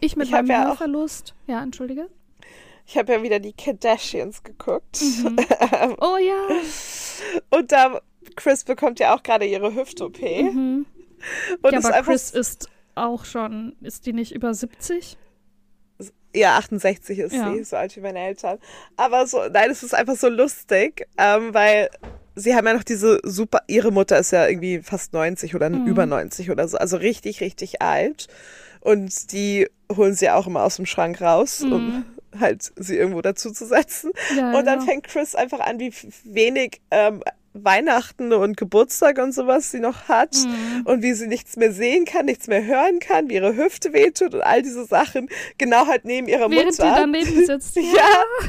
[0.00, 1.34] ich mit Ich meinem ja Hörverlust.
[1.46, 2.08] Ja, entschuldige.
[2.88, 5.00] Ich habe ja wieder die Kardashians geguckt.
[5.02, 5.36] Mhm.
[6.00, 6.48] Oh ja.
[7.50, 8.00] Und da,
[8.36, 10.20] Chris bekommt ja auch gerade ihre Hüft-OP.
[10.20, 10.86] Mhm.
[11.62, 15.16] Und Ja, aber Chris ist auch schon, ist die nicht über 70?
[16.34, 17.52] Ja, 68 ist Ja.
[17.52, 18.58] sie, so alt wie meine Eltern.
[18.96, 21.90] Aber so, nein, es ist einfach so lustig, ähm, weil
[22.34, 25.86] sie haben ja noch diese super, ihre Mutter ist ja irgendwie fast 90 oder Mhm.
[25.86, 28.28] über 90 oder so, also richtig, richtig alt.
[28.80, 32.04] Und die holen sie auch immer aus dem Schrank raus, um Mhm.
[32.38, 34.12] Halt sie irgendwo dazu zu setzen.
[34.36, 34.86] Ja, Und dann ja.
[34.86, 35.92] fängt Chris einfach an, wie
[36.24, 37.22] wenig ähm,
[37.64, 40.86] Weihnachten und Geburtstag und sowas sie noch hat Mhm.
[40.86, 44.34] und wie sie nichts mehr sehen kann, nichts mehr hören kann, wie ihre Hüfte wehtut
[44.34, 46.94] und all diese Sachen genau halt neben ihrer Während die Mutter.
[46.96, 47.76] daneben sitzt.
[47.76, 47.82] ja,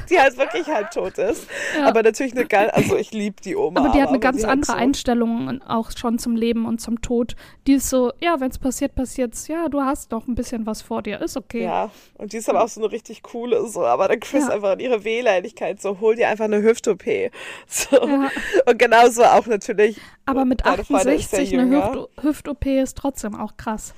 [0.10, 1.48] die halt wirklich halt tot ist.
[1.78, 1.88] Ja.
[1.88, 3.80] Aber natürlich eine geil, also ich liebe die Oma.
[3.80, 7.36] Aber die hat eine ganz andere so, Einstellung auch schon zum Leben und zum Tod.
[7.68, 9.48] Die ist so, ja, wenn es passiert, passiert's.
[9.48, 11.22] Ja, du hast noch ein bisschen was vor dir.
[11.22, 11.64] Ist okay.
[11.64, 14.54] Ja, und die ist aber auch so eine richtig coole, so, aber dann Chris Ja.
[14.54, 17.04] einfach in ihre Wehleidigkeit, so, hol dir einfach eine Hüft-OP.
[17.68, 17.96] So.
[18.08, 18.30] Ja.
[18.66, 20.00] Und genauso auch natürlich.
[20.26, 21.92] Aber mit deine Freundin ist 68 ja eine jünger.
[21.94, 23.94] Hüft- Hüft-OP ist trotzdem auch krass.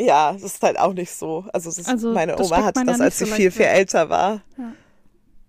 [0.00, 1.44] Ja, das ist halt auch nicht so.
[1.52, 4.08] Also, das, Also, meine Oma hatte ja das, als so sie leicht viel, viel älter
[4.10, 4.40] war.
[4.58, 4.72] Ja.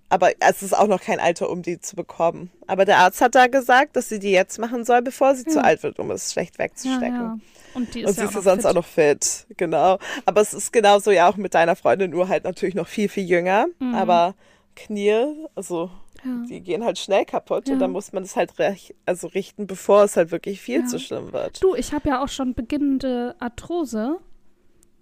[0.09, 2.51] Aber es ist auch noch kein Alter, um die zu bekommen.
[2.67, 5.57] Aber der Arzt hat da gesagt, dass sie die jetzt machen soll, bevor sie zu
[5.59, 5.63] Ja.
[5.63, 7.15] alt wird, um es schlecht wegzustecken.
[7.19, 7.37] ja.
[7.73, 8.69] Und die ist Und sie ist ja sonst fit.
[8.69, 9.97] auch noch fit, genau.
[10.27, 13.23] Aber es ist genauso ja auch mit deiner Freundin, nur halt natürlich noch viel, viel
[13.27, 13.65] jünger.
[13.79, 13.95] Mhm.
[13.95, 14.35] Aber
[14.75, 15.89] Knie, also
[16.25, 16.43] Ja.
[16.49, 17.73] die gehen halt schnell kaputt Ja.
[17.73, 20.85] und dann muss man es halt rech also richten, bevor es halt wirklich viel Ja.
[20.85, 21.61] zu schlimm wird.
[21.63, 24.17] Du, ich habe ja auch schon beginnende Arthrose.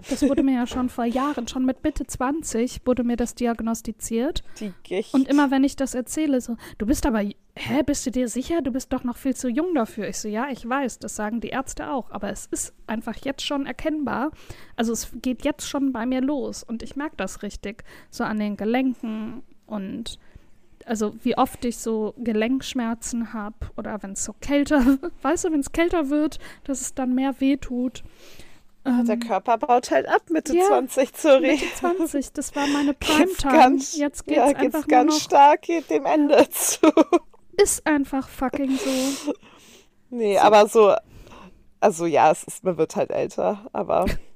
[0.10, 4.42] Das wurde mir ja schon vor Jahren, schon mit Mitte 20 wurde mir das diagnostiziert.
[4.60, 5.14] Die Gicht.
[5.14, 8.64] Und immer wenn ich das erzähle, so, du bist aber, hä, bist du dir sicher?
[8.64, 10.08] Du bist doch noch viel zu jung dafür.
[10.08, 13.46] Ich so, ja, ich weiß, das sagen die Ärzte auch, aber es ist einfach jetzt
[13.46, 14.32] schon erkennbar.
[14.76, 18.40] Also es geht jetzt schon bei mir los und ich merke das richtig, so an
[18.40, 20.18] den Gelenken und
[20.88, 25.60] also wie oft ich so Gelenkschmerzen habe oder wenn es so kälter, weißt du, wenn
[25.60, 28.04] es kälter wird, dass es dann mehr weh tut.
[28.84, 31.52] Ah, der Körper baut halt ab Mitte Ja, 20, sorry.
[31.52, 33.52] Mitte 20, das war meine Primetime.
[33.54, 36.88] ganz, Jetzt geht's ja, einfach geht's ganz noch, stark, geht dem Ende zu.
[37.62, 39.34] ist einfach fucking so.
[40.13, 40.94] Nee, aber so,
[41.80, 44.06] also ja, es ist, man wird halt älter, aber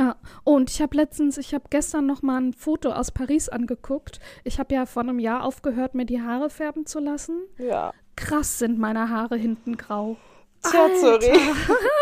[0.00, 0.12] Oh,
[0.44, 4.18] und ich habe letztens, ich habe gestern noch mal ein Foto aus Paris angeguckt.
[4.44, 7.42] Ich habe ja vor einem Jahr aufgehört, mir die Haare färben zu lassen.
[7.58, 7.92] ja.
[8.16, 10.18] Krass sind meine Haare hinten grau.
[10.62, 11.32] Tja, sorry.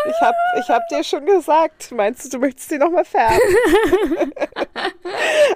[0.09, 1.91] Ich hab, ich hab dir schon gesagt.
[1.91, 3.37] Meinst du, du möchtest die nochmal färben?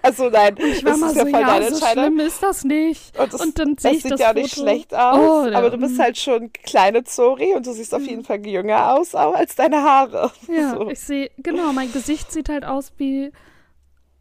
[0.03, 2.03] also nein, Ich war das mal ist ja so, voll ja, deine so Entscheidung.
[2.03, 3.19] schlimm ist das nicht.
[3.19, 5.49] Und, das, Und dann sehe das ich sieht das ja auch nicht schlecht aus, Oh,
[5.49, 6.01] ja, aber du bist mm.
[6.01, 9.81] halt schon kleine Zori und du siehst auf jeden Fall jünger aus, auch als deine
[9.81, 10.31] Haare.
[10.47, 10.89] Ja, So.
[10.89, 13.31] ich sehe, genau, mein Gesicht sieht halt aus wie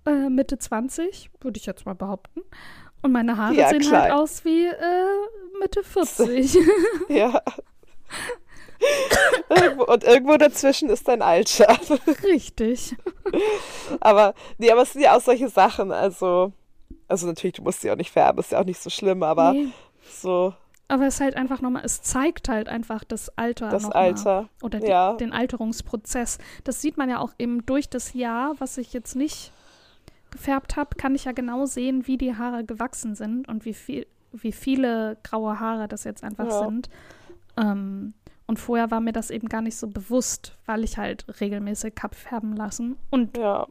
[0.07, 2.43] äh, Mitte 20, würde ich jetzt mal behaupten.
[3.03, 4.03] Und meine Haare Ja, sehen klein.
[4.03, 6.57] halt aus wie äh, Mitte 40.
[7.09, 7.43] Ja.
[9.87, 11.77] Und irgendwo dazwischen ist dein Alter.
[12.23, 12.97] Richtig.
[14.01, 16.53] Aber, nee, aber es sind ja auch solche Sachen, also,
[17.09, 19.53] also natürlich, du musst sie auch nicht färben, ist ja auch nicht so schlimm, aber
[19.53, 19.69] Nee,
[20.11, 20.55] so
[20.89, 23.97] aber es ist halt einfach nochmal, es zeigt halt einfach das Alter das noch mal.
[23.99, 24.49] Alter.
[24.63, 25.15] Oder die, Ja.
[25.15, 26.37] den Alterungsprozess.
[26.65, 29.53] Das sieht man ja auch eben durch das Jahr, was ich jetzt nicht
[30.31, 34.07] gefärbt habe, kann ich ja genau sehen, wie die Haare gewachsen sind und wie viel,
[34.33, 36.59] wie viele graue Haare das jetzt einfach Ja.
[36.59, 36.91] sind.
[37.57, 38.13] Ähm,
[38.53, 42.15] und vorher war mir das eben gar nicht so bewusst, weil ich halt regelmäßig hab
[42.15, 42.99] färben lassen.
[43.11, 43.67] Und Ja.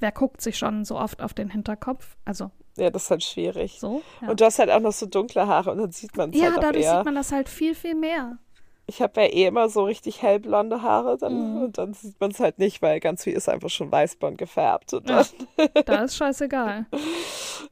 [0.00, 2.16] wer guckt sich schon so oft auf den Hinterkopf?
[2.24, 3.78] Also Ja, das ist halt schwierig.
[3.78, 4.00] so.
[4.22, 6.36] Ja, Und du hast halt auch noch so dunkle Haare und dann sieht man es
[6.38, 6.96] ja halt auch dadurch eher.
[6.96, 8.38] sieht man das halt viel, viel mehr.
[8.86, 11.62] Ich habe ja eh immer so richtig hellblonde Haare dann Mhm.
[11.62, 14.92] und dann sieht man es halt nicht, weil ganz viel ist einfach schon weißblond gefärbt.
[14.92, 15.24] Und Ja.
[15.56, 16.86] dann, Da ist scheißegal.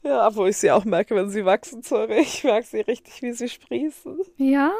[0.02, 2.20] ja, obwohl ich sie auch merke, wenn sie wachsen, sorry.
[2.20, 4.20] Ich mag sie richtig, wie sie sprießen.
[4.38, 4.72] Ja?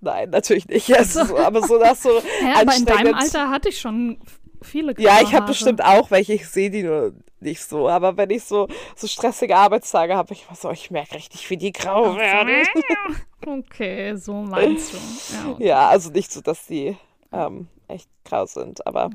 [0.00, 0.94] Nein, natürlich nicht.
[0.96, 4.18] Also, so, aber so nach so Hä, aber in deinem Alter hatte ich schon
[4.62, 7.88] viele graue Ja, ich habe bestimmt auch welche, ich sehe die nur nicht so.
[7.88, 11.56] Aber wenn ich so, so stressige Arbeitstage habe, ich immer so, ich merke richtig, wie
[11.56, 12.66] die grau werden.
[13.46, 14.98] Okay, so meinst du.
[15.34, 15.66] Ja, okay.
[15.66, 16.94] Ja, also nicht so, dass die
[17.32, 19.08] ähm, echt grau sind, aber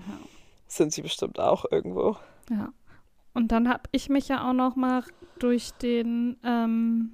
[0.68, 2.18] sind sie bestimmt auch irgendwo.
[2.50, 2.70] ja.
[3.36, 5.04] Und dann habe ich mich ja auch noch mal
[5.40, 7.12] durch den ähm,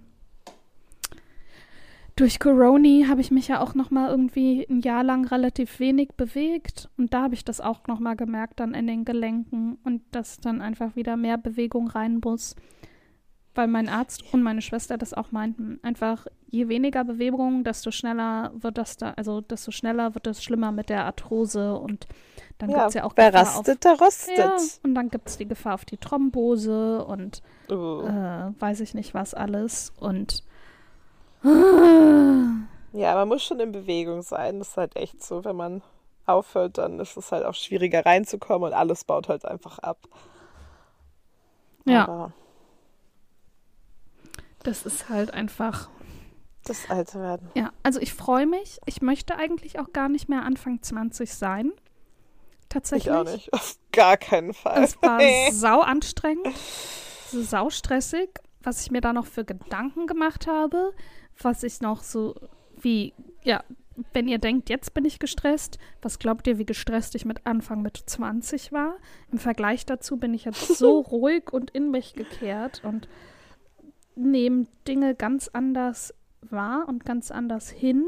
[2.21, 6.09] durch Corona habe ich mich ja auch noch mal irgendwie ein Jahr lang relativ wenig
[6.15, 10.03] bewegt und da habe ich das auch noch mal gemerkt dann in den Gelenken und
[10.11, 12.55] dass dann einfach wieder mehr Bewegung rein muss,
[13.55, 15.79] weil mein Arzt und meine Schwester das auch meinten.
[15.83, 20.71] Einfach je weniger Bewegung, desto schneller wird das da, also desto schneller wird es schlimmer
[20.71, 22.07] mit der Arthrose und
[22.59, 24.37] dann Ja, gibt es ja auch wer Gefahr auf rastet, der rostet.
[24.37, 28.03] ja, und dann gibt es die Gefahr auf die Thrombose und Uh.
[28.05, 29.93] äh, weiß ich nicht was alles.
[29.99, 30.43] Und
[31.43, 34.59] Ja, man muss schon in Bewegung sein.
[34.59, 35.43] Das ist halt echt so.
[35.43, 35.81] Wenn man
[36.25, 39.97] aufhört, dann ist es halt auch schwieriger reinzukommen und alles baut halt einfach ab.
[41.85, 42.33] ja, Aber
[44.63, 45.89] das ist halt einfach.
[46.65, 47.49] das alte werden.
[47.55, 48.79] Ja, also ich freue mich.
[48.85, 51.71] Ich möchte eigentlich auch gar nicht mehr Anfang 20 sein.
[52.69, 53.07] Tatsächlich.
[53.07, 53.51] Ich auch nicht.
[53.53, 54.83] Auf gar keinen Fall.
[54.83, 55.19] Es war
[55.51, 56.47] sau anstrengend,
[57.31, 58.29] sau stressig,
[58.61, 60.93] was ich mir da noch für Gedanken gemacht habe,
[61.43, 62.35] was ich noch so
[62.79, 63.63] wie, ja,
[64.13, 67.81] wenn ihr denkt, jetzt bin ich gestresst, was glaubt ihr, wie gestresst ich mit Anfang
[67.81, 68.95] mit 20 war?
[69.31, 73.07] Im Vergleich dazu bin ich jetzt so ruhig und in mich gekehrt und
[74.15, 78.05] nehme Dinge ganz anders wahr und ganz anders hin.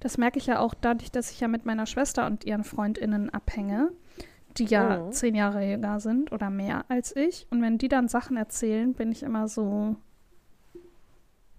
[0.00, 3.30] Das merke ich ja auch dadurch, dass ich ja mit meiner Schwester und ihren FreundInnen
[3.30, 3.90] abhänge,
[4.56, 5.12] die ja Mhm.
[5.12, 7.46] zehn Jahre jünger sind oder mehr als ich.
[7.50, 9.96] Und wenn die dann Sachen erzählen, bin ich immer so.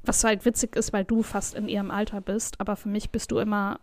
[0.07, 3.29] Was halt witzig ist, weil du fast in ihrem Alter bist, aber für mich bist
[3.31, 3.79] du immer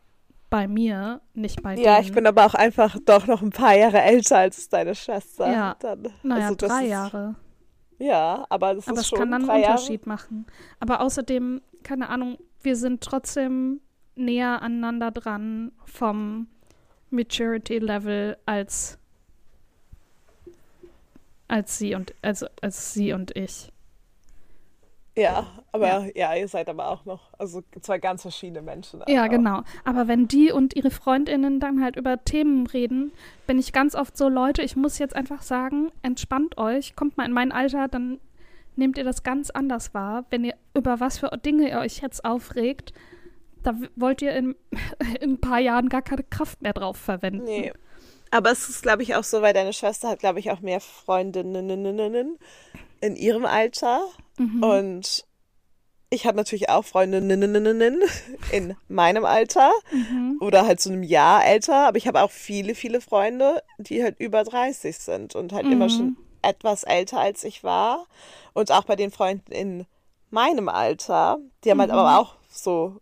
[0.50, 2.06] bei mir, nicht bei Ja, denen.
[2.06, 5.50] ich bin aber auch einfach doch noch ein paar Jahre älter als deine Schwester.
[5.52, 5.76] Ja.
[5.80, 7.34] Dann, naja, also drei ist, Jahre.
[7.98, 9.72] Ja, aber das Aber ist es schon kann dann einen drei Jahre.
[9.72, 10.46] Unterschied machen.
[10.80, 13.80] Aber außerdem, keine Ahnung, wir sind trotzdem
[14.16, 16.46] näher aneinander dran vom
[17.10, 18.98] Maturity Level als
[21.48, 23.70] als sie und also als sie und ich.
[25.16, 26.06] Ja, aber Ja.
[26.14, 26.34] ja.
[26.34, 29.00] ihr seid aber auch noch, also zwei ganz verschiedene Menschen.
[29.06, 29.36] Ja, einfach.
[29.36, 29.62] genau.
[29.84, 33.12] Aber wenn die und ihre Freundinnen dann halt über Themen reden,
[33.46, 37.26] bin ich ganz oft so, Leute, ich muss jetzt einfach sagen, entspannt euch, kommt mal
[37.26, 38.18] in mein Alter, dann
[38.76, 40.24] nehmt ihr das ganz anders wahr.
[40.30, 42.92] Wenn ihr über was für Dinge ihr euch jetzt aufregt,
[43.62, 44.56] da wollt ihr in,
[45.20, 47.44] in ein paar Jahren gar keine Kraft mehr drauf verwenden.
[47.44, 47.72] Nee.
[48.32, 50.80] Aber es ist, glaube ich, auch so, weil deine Schwester hat, glaube ich, auch mehr
[50.80, 52.36] Freundinnen
[53.00, 54.02] in ihrem Alter.
[54.38, 54.62] Mhm.
[54.62, 55.24] Und
[56.10, 58.02] ich habe natürlich auch Freundinnen
[58.52, 60.38] in meinem Alter Mhm.
[60.40, 61.86] oder halt so einem Jahr älter.
[61.88, 65.86] Aber ich habe auch viele, viele Freunde, die halt über 30 sind und halt immer
[65.86, 65.90] Mhm.
[65.90, 68.06] schon etwas älter als ich war.
[68.52, 69.86] Und auch bei den Freunden in
[70.30, 71.96] meinem Alter, die haben halt Mhm.
[71.98, 73.00] aber auch so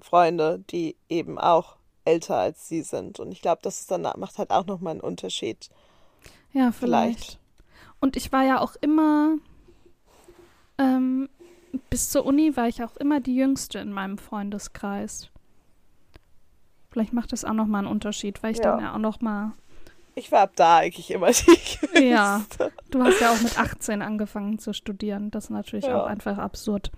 [0.00, 3.18] Freunde, die eben auch älter als sie sind.
[3.18, 5.70] Und ich glaube, das ist dann macht halt auch nochmal einen Unterschied.
[6.52, 7.18] Ja, vielleicht.
[7.20, 7.38] Vielleicht.
[8.00, 9.36] Und ich war ja auch immer,
[10.78, 11.28] ähm,
[11.90, 15.30] bis zur Uni war ich auch immer die Jüngste in meinem Freundeskreis.
[16.90, 18.72] Vielleicht macht das auch nochmal einen Unterschied, weil ich Ja.
[18.76, 19.52] dann ja auch nochmal,
[20.14, 21.58] Ich war ab da eigentlich immer die
[22.10, 22.36] Ja.
[22.38, 22.70] Jüngste.
[22.90, 25.30] du hast ja auch mit 18 angefangen zu studieren.
[25.32, 26.00] Das ist natürlich Ja.
[26.02, 26.92] auch einfach absurd.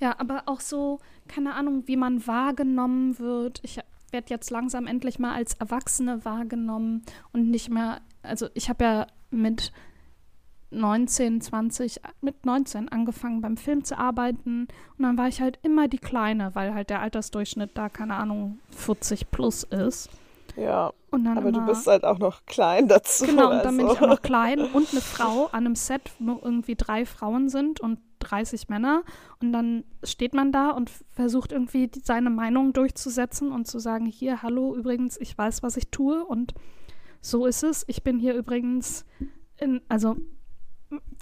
[0.00, 3.60] Ja, aber auch so, keine Ahnung, wie man wahrgenommen wird.
[3.62, 3.78] Ich
[4.10, 9.06] werde jetzt langsam endlich mal als Erwachsene wahrgenommen und nicht mehr, also ich habe ja
[9.30, 9.72] mit
[10.72, 15.88] 19, 20, mit 19 angefangen beim Film zu arbeiten und dann war ich halt immer
[15.88, 20.10] die Kleine, weil halt der Altersdurchschnitt da, keine Ahnung, 40 plus ist.
[20.56, 23.24] Ja, aber immer, du bist halt auch noch klein dazu.
[23.24, 24.04] Genau, und dann bin ich also.
[24.04, 27.98] auch noch klein und eine Frau an einem Set, wo irgendwie drei Frauen sind und
[28.18, 29.02] 30 Männer.
[29.40, 34.06] Und dann steht man da und versucht irgendwie die, seine Meinung durchzusetzen und zu sagen,
[34.06, 36.54] hier, hallo, übrigens, ich weiß, was ich tue und
[37.20, 37.84] so ist es.
[37.86, 39.04] Ich bin hier übrigens
[39.58, 40.16] in, also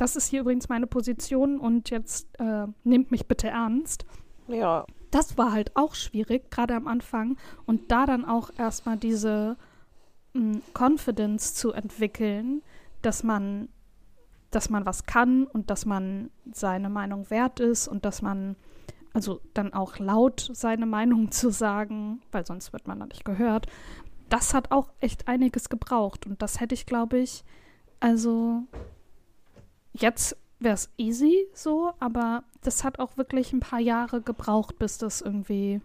[0.01, 4.07] das ist hier übrigens meine Position und jetzt äh, nehmt mich bitte ernst
[4.49, 7.37] Ja, das war halt auch schwierig, gerade am Anfang.
[7.67, 9.57] Und da dann auch erstmal diese
[10.35, 12.63] mh, Confidence zu entwickeln,
[13.03, 13.69] dass man,
[14.51, 18.57] dass man was kann und dass man seine Meinung wert ist und dass man,
[19.13, 23.67] also dann auch laut seine Meinung zu sagen, weil sonst wird man da nicht gehört.
[24.29, 26.27] Das hat auch echt einiges gebraucht.
[26.27, 27.45] Und das hätte ich, glaube ich,
[27.99, 28.63] also
[29.93, 34.99] jetzt wäre es easy so, aber das hat auch wirklich ein paar Jahre gebraucht, bis
[34.99, 35.81] das irgendwie,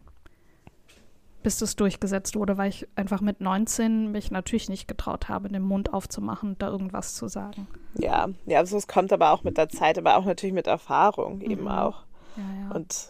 [1.43, 5.61] bis das durchgesetzt wurde, weil ich einfach mit 19 mich natürlich nicht getraut habe, den
[5.63, 7.67] Mund aufzumachen und da irgendwas zu sagen.
[7.97, 11.39] ja, ja, also es kommt aber auch mit der Zeit, aber auch natürlich mit Erfahrung
[11.41, 11.67] eben Mhm.
[11.69, 12.03] auch.
[12.35, 12.71] Ja, ja.
[12.75, 13.07] Und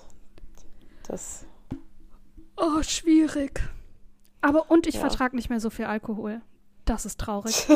[1.07, 1.45] das,
[2.57, 3.59] oh, schwierig.
[4.41, 5.01] Aber und ich Ja.
[5.01, 6.41] vertrage nicht mehr so viel Alkohol.
[6.85, 7.65] Das ist traurig.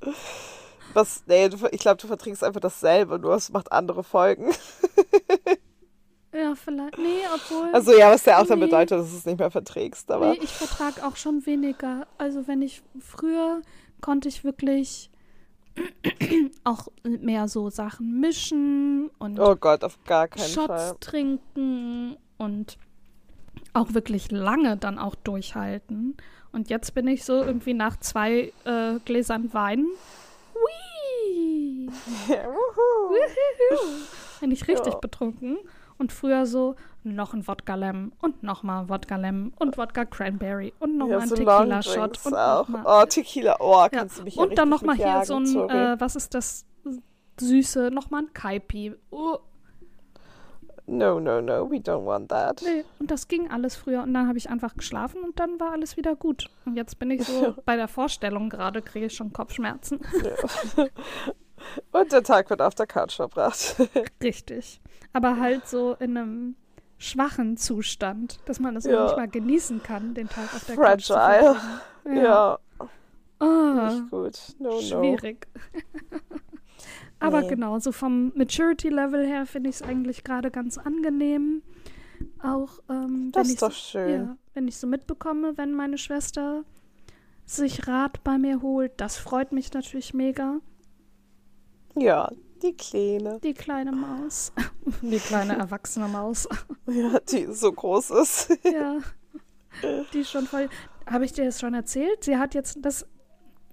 [0.96, 4.50] was, nee, du, ich glaube, du verträgst einfach dasselbe, nur es macht andere Folgen.
[6.34, 6.98] ja, vielleicht.
[6.98, 7.70] Nee, obwohl.
[7.72, 8.66] Also ja, was ja auch dann Nee.
[8.66, 12.06] bedeutet, dass du es nicht mehr verträgst, aber Nee, ich vertrage auch schon weniger.
[12.18, 13.62] Also wenn ich früher
[14.00, 15.10] konnte ich wirklich
[16.64, 20.96] auch mehr so Sachen mischen und oh Gott, auf gar keinen Shots Fall.
[21.00, 22.78] trinken und
[23.72, 26.16] auch wirklich lange dann auch durchhalten.
[26.52, 29.86] Und jetzt bin ich so irgendwie nach zwei äh, Gläsern Wein.
[30.64, 31.90] Whee!
[32.28, 33.14] Ja, wuhu.
[34.40, 34.98] Bin ich richtig Ja.
[34.98, 35.58] betrunken.
[35.98, 40.98] Und früher so noch ein Wodka Lem und nochmal Wodka Lem und Wodka Cranberry und
[40.98, 42.68] nochmal Ja, ein so Tequila-Shot Longdrinks und auch.
[42.68, 42.82] nochmal.
[43.02, 43.88] Oh, Tequila, oh, Ja.
[43.88, 46.66] kannst du mich ja Und dann nochmal hier so ein, äh, was ist das
[47.40, 48.94] Süße, nochmal ein Kaipi.
[49.10, 49.38] Oh,
[50.88, 52.62] No, no, no, we don't want that.
[52.62, 52.84] nee.
[53.00, 54.02] Und das ging alles früher.
[54.04, 56.48] Und dann habe ich einfach geschlafen und dann war alles wieder gut.
[56.64, 60.00] Und jetzt bin ich so bei der Vorstellung gerade, kriege ich schon Kopfschmerzen.
[61.90, 63.76] Und der Tag wird auf der Couch verbracht.
[64.22, 64.80] Richtig.
[65.12, 66.56] Aber halt so in einem
[66.98, 69.04] schwachen Zustand, dass man es Ja.
[69.04, 71.54] nicht mal genießen kann, den Tag auf der Couch zu Fragile.
[72.04, 72.24] verbringen.
[72.24, 72.58] Ja,
[73.38, 73.90] Ah.
[73.90, 74.38] nicht gut.
[74.58, 75.16] No, no.
[77.18, 77.48] Aber Nee.
[77.48, 81.62] genau, so vom Maturity-Level her finde ich es eigentlich gerade ganz angenehm.
[82.42, 84.10] Auch ähm, Das wenn, ich ist doch so, schön.
[84.10, 86.64] ja, wenn ich so mitbekomme, wenn meine Schwester
[87.46, 90.60] sich Rat bei mir holt, das freut mich natürlich mega.
[91.94, 92.30] Ja,
[92.62, 93.38] Die Kleine.
[93.40, 94.52] Die kleine Maus.
[95.02, 96.48] Die kleine erwachsene Maus.
[96.88, 98.50] Ja, die so groß ist.
[98.64, 98.98] Ja.
[100.12, 100.68] Die ist schon voll.
[101.06, 102.24] Habe ich dir das schon erzählt?
[102.24, 103.06] Sie hat jetzt das.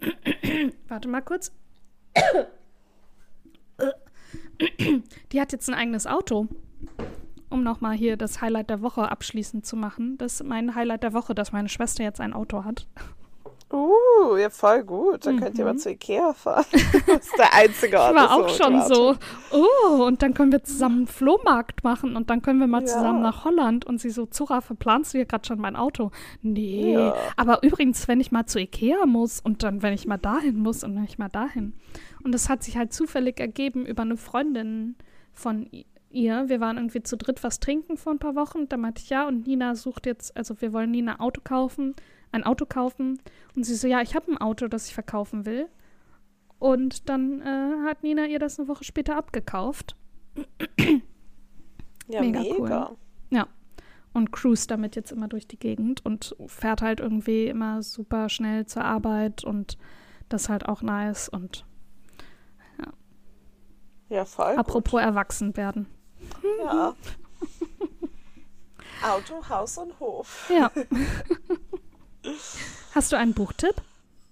[0.88, 1.52] Warte mal kurz.
[5.32, 6.48] Die hat jetzt ein eigenes Auto.
[7.50, 10.18] Um nochmal hier das Highlight der Woche abschließend zu machen.
[10.18, 12.88] Das ist mein Highlight der Woche, dass meine Schwester jetzt ein Auto hat.
[13.72, 15.26] Uh, ja, voll gut.
[15.26, 16.66] Dann könnt ihr mal zu Ikea fahren.
[17.08, 18.12] Das ist der einzige Ort.
[18.16, 19.16] Ich war auch schon so,
[19.52, 22.86] oh, und dann können wir zusammen einen Flohmarkt machen und dann können wir mal Ja.
[22.88, 23.86] zusammen nach Holland.
[23.86, 26.12] Und sie so, Zura, verplanst du hier gerade schon mein Auto?
[26.44, 27.16] Nee, Ja.
[27.36, 30.84] aber übrigens, wenn ich mal zu Ikea muss und dann, wenn ich mal dahin muss
[30.84, 31.74] und wenn ich mal dahin.
[32.24, 34.96] Und das hat sich halt zufällig ergeben über eine Freundin
[35.34, 35.70] von
[36.10, 36.48] ihr.
[36.48, 38.70] Wir waren irgendwie zu dritt was trinken vor ein paar Wochen.
[38.70, 41.96] Da meinte ich, ja, und Nina sucht jetzt, also wir wollen Nina Auto kaufen,
[42.32, 43.20] ein Auto kaufen.
[43.56, 45.68] Und sie so, ja, ich habe ein Auto, das ich verkaufen will.
[46.60, 49.96] Und dann äh, hat Nina ihr das eine Woche später abgekauft
[52.08, 52.90] Ja, Mega mega.
[52.90, 52.98] cool.
[54.14, 58.66] und cruist damit jetzt immer durch die Gegend und fährt halt irgendwie immer super schnell
[58.66, 59.78] zur Arbeit und
[60.30, 61.30] das ist halt auch nice.
[61.30, 61.66] Und
[64.14, 64.56] Ja, voll.
[64.58, 65.88] apropos erwachsen werden.
[66.40, 66.52] Gut.
[66.64, 66.96] Ja.
[69.12, 70.52] Auto, Haus und Hof.
[70.54, 70.72] Ja.
[72.96, 73.74] Hast du einen Buchtipp?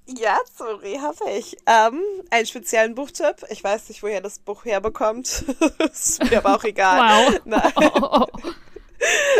[0.05, 1.57] Ja, sorry, habe ich.
[1.65, 3.37] Ähm, einen speziellen Buchtipp.
[3.49, 5.45] Ich weiß nicht, woher das Buch herbekommt.
[5.91, 6.99] ist mir aber auch egal.
[6.99, 7.41] Wow.
[7.45, 7.73] Nein.
[7.75, 8.49] Oh, oh, oh.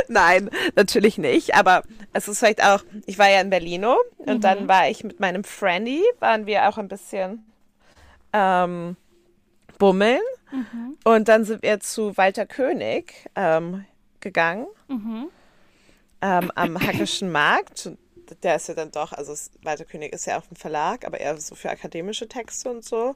[0.08, 1.54] Nein, natürlich nicht.
[1.54, 5.20] Aber es ist vielleicht auch, ich war ja in Berlino und dann war ich mit
[5.20, 7.46] meinem Friendy, waren wir auch ein bisschen
[8.34, 8.98] ähm,
[9.82, 10.22] bummeln.
[11.04, 13.84] Und dann sind wir zu Walter König ähm,
[14.20, 15.30] gegangen Mhm.
[16.22, 17.90] ähm, am Hackischen Markt.
[18.44, 21.36] Der ist ja dann doch, also Walter König ist ja auch ein Verlag, aber eher
[21.38, 23.16] so für akademische Texte und so.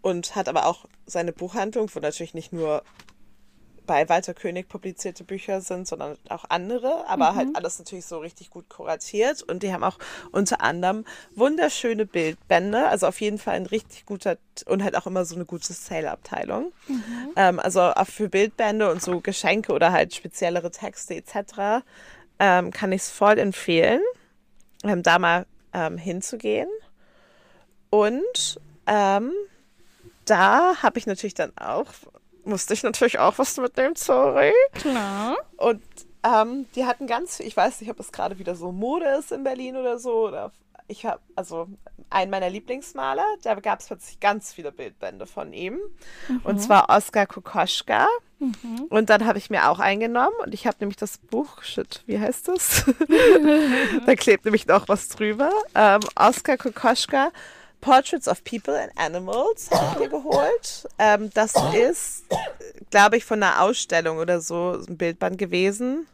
[0.00, 2.84] Und hat aber auch seine Buchhandlung, wo natürlich nicht nur
[3.86, 8.50] bei Walter König publizierte Bücher sind, sondern auch andere, aber halt alles natürlich so richtig
[8.50, 9.42] gut kuratiert.
[9.42, 9.98] Und die haben auch
[10.32, 15.24] unter anderem wunderschöne Bildbände, also auf jeden Fall ein richtig guter und halt auch immer
[15.24, 16.72] so eine gute Sale-Abteilung.
[17.36, 21.84] Ähm, also auch für Bildbände und so Geschenke oder halt speziellere Texte etc.
[22.38, 24.00] Ähm, kann ich es voll empfehlen,
[24.84, 26.68] ähm, da mal ähm, hinzugehen.
[27.90, 29.32] Und ähm,
[30.24, 31.86] da habe ich natürlich dann auch,
[32.46, 34.52] musste ich natürlich auch was mitnehmen, sorry.
[34.72, 35.36] Klar.
[35.56, 35.82] Und
[36.22, 39.44] ähm, die hatten ganz, ich weiß nicht, ob es gerade wieder so Mode ist in
[39.44, 40.26] Berlin oder so.
[40.28, 40.52] Oder
[40.88, 41.68] ich habe, also
[42.10, 45.78] einen meiner Lieblingsmaler, da gab es plötzlich ganz viele Bildbände von ihm.
[46.44, 48.06] Und zwar Oskar Kokoschka.
[48.90, 52.20] Und dann habe ich mir auch eingenommen und ich habe nämlich das Buch, shit, wie
[52.20, 52.84] heißt das?
[54.06, 55.50] da klebt nämlich noch was drüber.
[55.74, 57.30] Ähm, Oskar Kokoschka,
[57.80, 60.88] Portraits of People and Animals, habe ich mir geholt.
[60.98, 62.24] Ähm, das ist,
[62.90, 66.06] glaube ich, von einer Ausstellung oder so ein Bildband gewesen.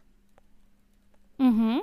[1.37, 1.81] Mhm.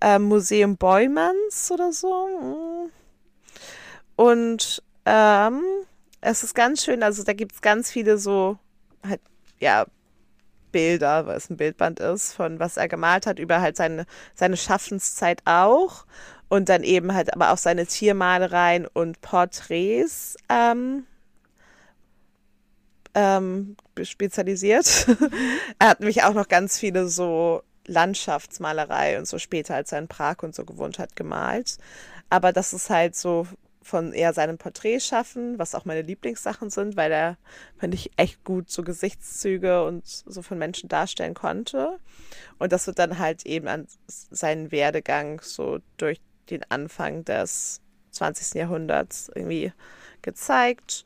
[0.00, 2.88] Ähm, Museum Beumans oder so.
[2.88, 2.90] Mm.
[4.16, 5.62] Und ähm,
[6.20, 8.58] es ist ganz schön, also da gibt es ganz viele so,
[9.04, 9.20] halt,
[9.58, 9.86] ja,
[10.70, 14.56] Bilder, weil es ein Bildband ist, von was er gemalt hat, über halt seine, seine
[14.56, 16.06] Schaffenszeit auch.
[16.52, 21.06] Und dann eben halt aber auch seine Tiermalereien und Porträts ähm,
[23.14, 25.06] ähm, spezialisiert.
[25.78, 30.08] er hat nämlich auch noch ganz viele so Landschaftsmalerei und so später, als er in
[30.08, 31.78] Prag und so gewohnt hat, gemalt.
[32.28, 33.46] Aber das ist halt so
[33.80, 37.38] von eher seinem Porträt schaffen, was auch meine Lieblingssachen sind, weil er,
[37.78, 41.98] finde ich, echt gut so Gesichtszüge und so von Menschen darstellen konnte.
[42.58, 47.80] Und das wird dann halt eben an seinen Werdegang so durch den Anfang des
[48.12, 48.54] 20.
[48.54, 49.72] Jahrhunderts irgendwie
[50.22, 51.04] gezeigt.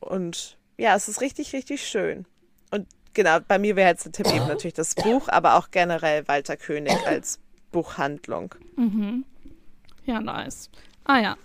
[0.00, 2.26] Und ja, es ist richtig, richtig schön.
[2.70, 6.26] Und genau, bei mir wäre jetzt der Tipp eben natürlich das Buch, aber auch generell
[6.28, 7.38] Walter König als
[7.72, 8.54] Buchhandlung.
[8.76, 9.24] Mhm.
[10.04, 10.70] Ja, nice.
[11.04, 11.36] Ah ja.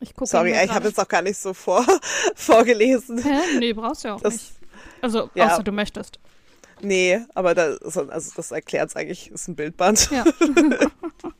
[0.00, 1.86] Ich gucke Sorry, ich habe jetzt auch gar nicht so vor,
[2.34, 3.22] vorgelesen.
[3.22, 3.58] Hä?
[3.58, 4.52] Nee, brauchst du ja auch Das- nicht.
[5.02, 5.46] Also, ja.
[5.54, 6.18] außer du möchtest.
[6.82, 10.10] Nee, aber das, also das erklärt es eigentlich, ist ein Bildband.
[10.10, 10.24] Ja.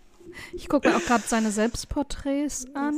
[0.53, 2.95] ich gucke mir auch gerade seine Selbstporträts an.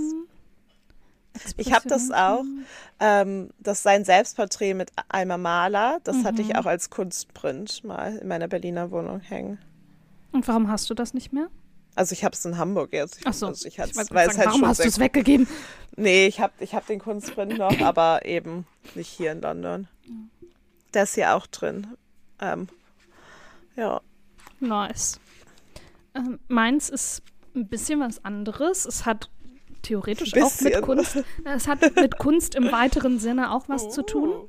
[1.56, 2.44] Ich habe das auch.
[3.00, 5.98] Ähm, das ist sein Selbstporträt mit Alma Maler.
[6.04, 6.50] Das hatte Mhm.
[6.50, 9.58] ich auch als Kunstprint mal in meiner Berliner Wohnung hängen.
[10.32, 11.48] Und warum hast du das nicht mehr?
[11.94, 13.18] Also ich habe es in Hamburg jetzt.
[13.20, 13.46] Ich, Ach so.
[13.46, 15.46] also ich Ich sagen, halt warum hast du es weggegeben?
[15.96, 19.88] Nee, ich habe ich hab den Kunstprint noch, aber eben nicht hier in London.
[20.94, 21.86] Der ist hier auch drin.
[22.40, 22.68] Ähm,
[23.76, 24.00] ja.
[24.60, 25.18] Nice.
[26.14, 27.22] Ähm, meins ist
[27.54, 28.84] ein bisschen was anderes.
[28.86, 29.30] Es hat
[29.82, 30.80] theoretisch auch mit.
[30.82, 31.24] Kunst.
[31.44, 34.48] Es hat mit Kunst im weiteren Sinne auch was zu tun, Oh.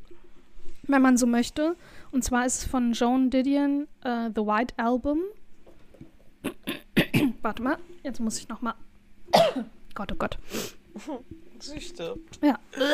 [0.84, 1.76] wenn man so möchte.
[2.12, 5.22] Und zwar ist es von Joan Didion äh, The White Album.
[7.42, 8.76] Warte mal, jetzt muss ich noch mal.
[9.96, 10.38] Gott, oh Gott.
[11.60, 12.18] Süchte.
[12.42, 12.60] Ja.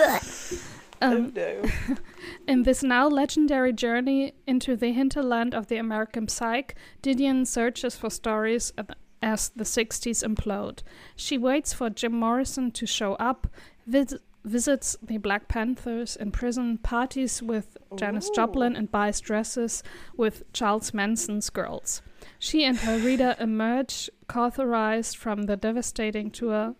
[1.01, 1.95] Ähm, Oh, no.
[2.47, 8.09] In this now legendary journey into the hinterland of the American psyche, Didion searches for
[8.09, 8.73] stories
[9.21, 10.81] as the 60s implode.
[11.15, 13.47] She waits for Jim Morrison to show up,
[13.85, 18.33] vis- visits the Black Panthers in prison, parties with Janis Ooh.
[18.35, 19.83] Joplin, and buys dresses
[20.15, 22.01] with Charles Manson's girls.
[22.39, 26.75] She and her reader emerge cauterized from the devastating tour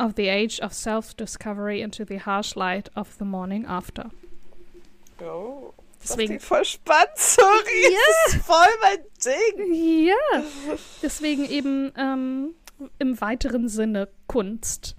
[0.00, 4.10] of the age of self discovery into the harsh light of the morning after.
[5.20, 5.74] Oh.
[6.00, 7.96] Das Deswegen, klingt voll spannend, sorry.
[8.24, 10.06] Das ist voll mein Ding.
[10.06, 10.42] ja,
[11.02, 12.54] deswegen eben ähm,
[12.98, 14.96] im weiteren Sinne Kunst.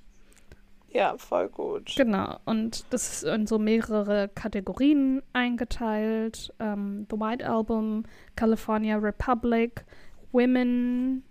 [0.94, 1.96] Ja, voll gut.
[1.96, 6.54] Genau, und das ist in so mehrere Kategorien eingeteilt.
[6.60, 8.04] Ähm, The White Album,
[8.36, 9.86] California Republic,
[10.34, 11.24] Women,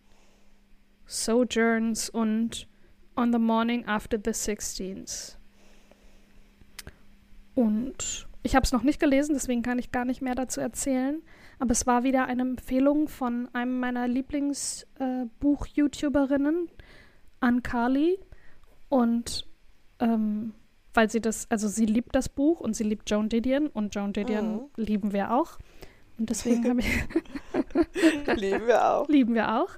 [1.07, 2.67] Sojourns und
[3.17, 5.37] On the Morning After the Sixteens.
[7.55, 11.23] Und ich habe es noch nicht gelesen, deswegen kann ich gar nicht mehr dazu erzählen.
[11.59, 16.69] Aber es war wieder eine Empfehlung von einem meiner Lieblingsbuch-YouTuberinnen,
[17.41, 18.19] Ann Carly.
[18.89, 19.47] Und
[19.99, 20.55] ähm,
[20.95, 24.13] weil sie das, also sie liebt das Buch und sie liebt Joan Didion und Joan
[24.13, 24.61] Didion Mhm.
[24.77, 25.59] lieben wir auch.
[26.19, 26.87] Und deswegen habe ich,
[28.41, 29.09] Lieben wir auch.
[29.09, 29.71] lieben wir auch.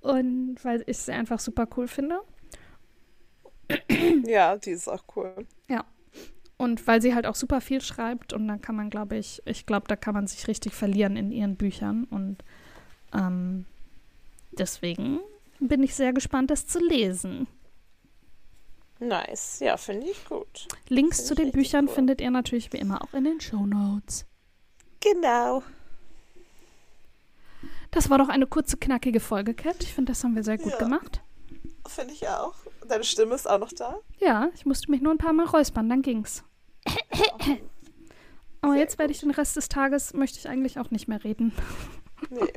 [0.00, 2.20] Und weil ich sie einfach super cool finde.
[4.26, 5.46] Ja, die ist auch cool.
[6.58, 9.66] Und weil sie halt auch super viel schreibt und dann kann man, glaube ich, ich
[9.66, 12.04] glaube, da kann man sich richtig verlieren in ihren Büchern.
[12.04, 12.38] Und
[13.12, 13.66] ähm,
[14.52, 15.20] deswegen
[15.60, 17.46] bin ich sehr gespannt, das zu lesen.
[19.00, 19.60] Nice.
[19.60, 20.66] Ja, finde ich gut.
[20.88, 21.94] Links Finde zu den Büchern cool.
[21.94, 24.24] findet ihr natürlich wie immer auch in den Show Notes.
[25.00, 25.62] Genau.
[27.90, 29.82] Das war doch eine kurze, knackige Folge, Cat.
[29.82, 30.78] Ich finde, das haben wir sehr gut Ja.
[30.78, 31.20] gemacht.
[31.86, 32.54] Finde ich auch.
[32.88, 33.98] Deine Stimme ist auch noch da.
[34.18, 36.44] Ja, ich musste mich nur ein paar Mal räuspern, dann ging's.
[38.60, 41.22] Aber Sehr jetzt werde ich den Rest des Tages, möchte ich eigentlich auch nicht mehr
[41.24, 41.52] reden.
[42.30, 42.52] Nee.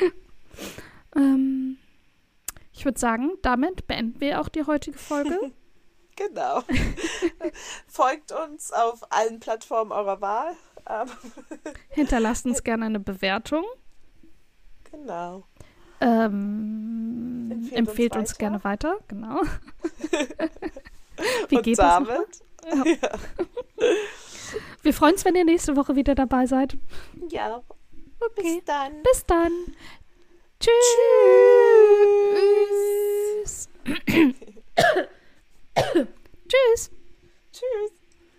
[1.16, 1.78] Ähm,
[2.72, 5.52] ich würde sagen, damit beenden wir auch die heutige Folge.
[6.18, 6.62] Genau.
[7.86, 10.56] Folgt uns auf allen Plattformen eurer Wahl.
[11.90, 13.64] Hinterlasst uns gerne eine Bewertung.
[14.90, 15.44] genau.
[16.00, 19.40] Ähm, Empfehlt empfehlt, uns uns, gerne weiter, genau.
[21.48, 22.00] Wie Und geht das?
[22.00, 22.26] noch mal?
[22.68, 22.98] damit?
[24.82, 26.76] Wir freuen uns, wenn ihr nächste Woche wieder dabei seid.
[27.30, 27.62] Ja.
[28.20, 28.56] Okay.
[28.56, 29.02] Bis dann.
[29.02, 29.52] Bis dann.
[30.60, 30.72] Tschüss.
[33.44, 33.68] Tschüss.
[36.48, 36.86] Tschüss.
[37.52, 37.95] Tschüss.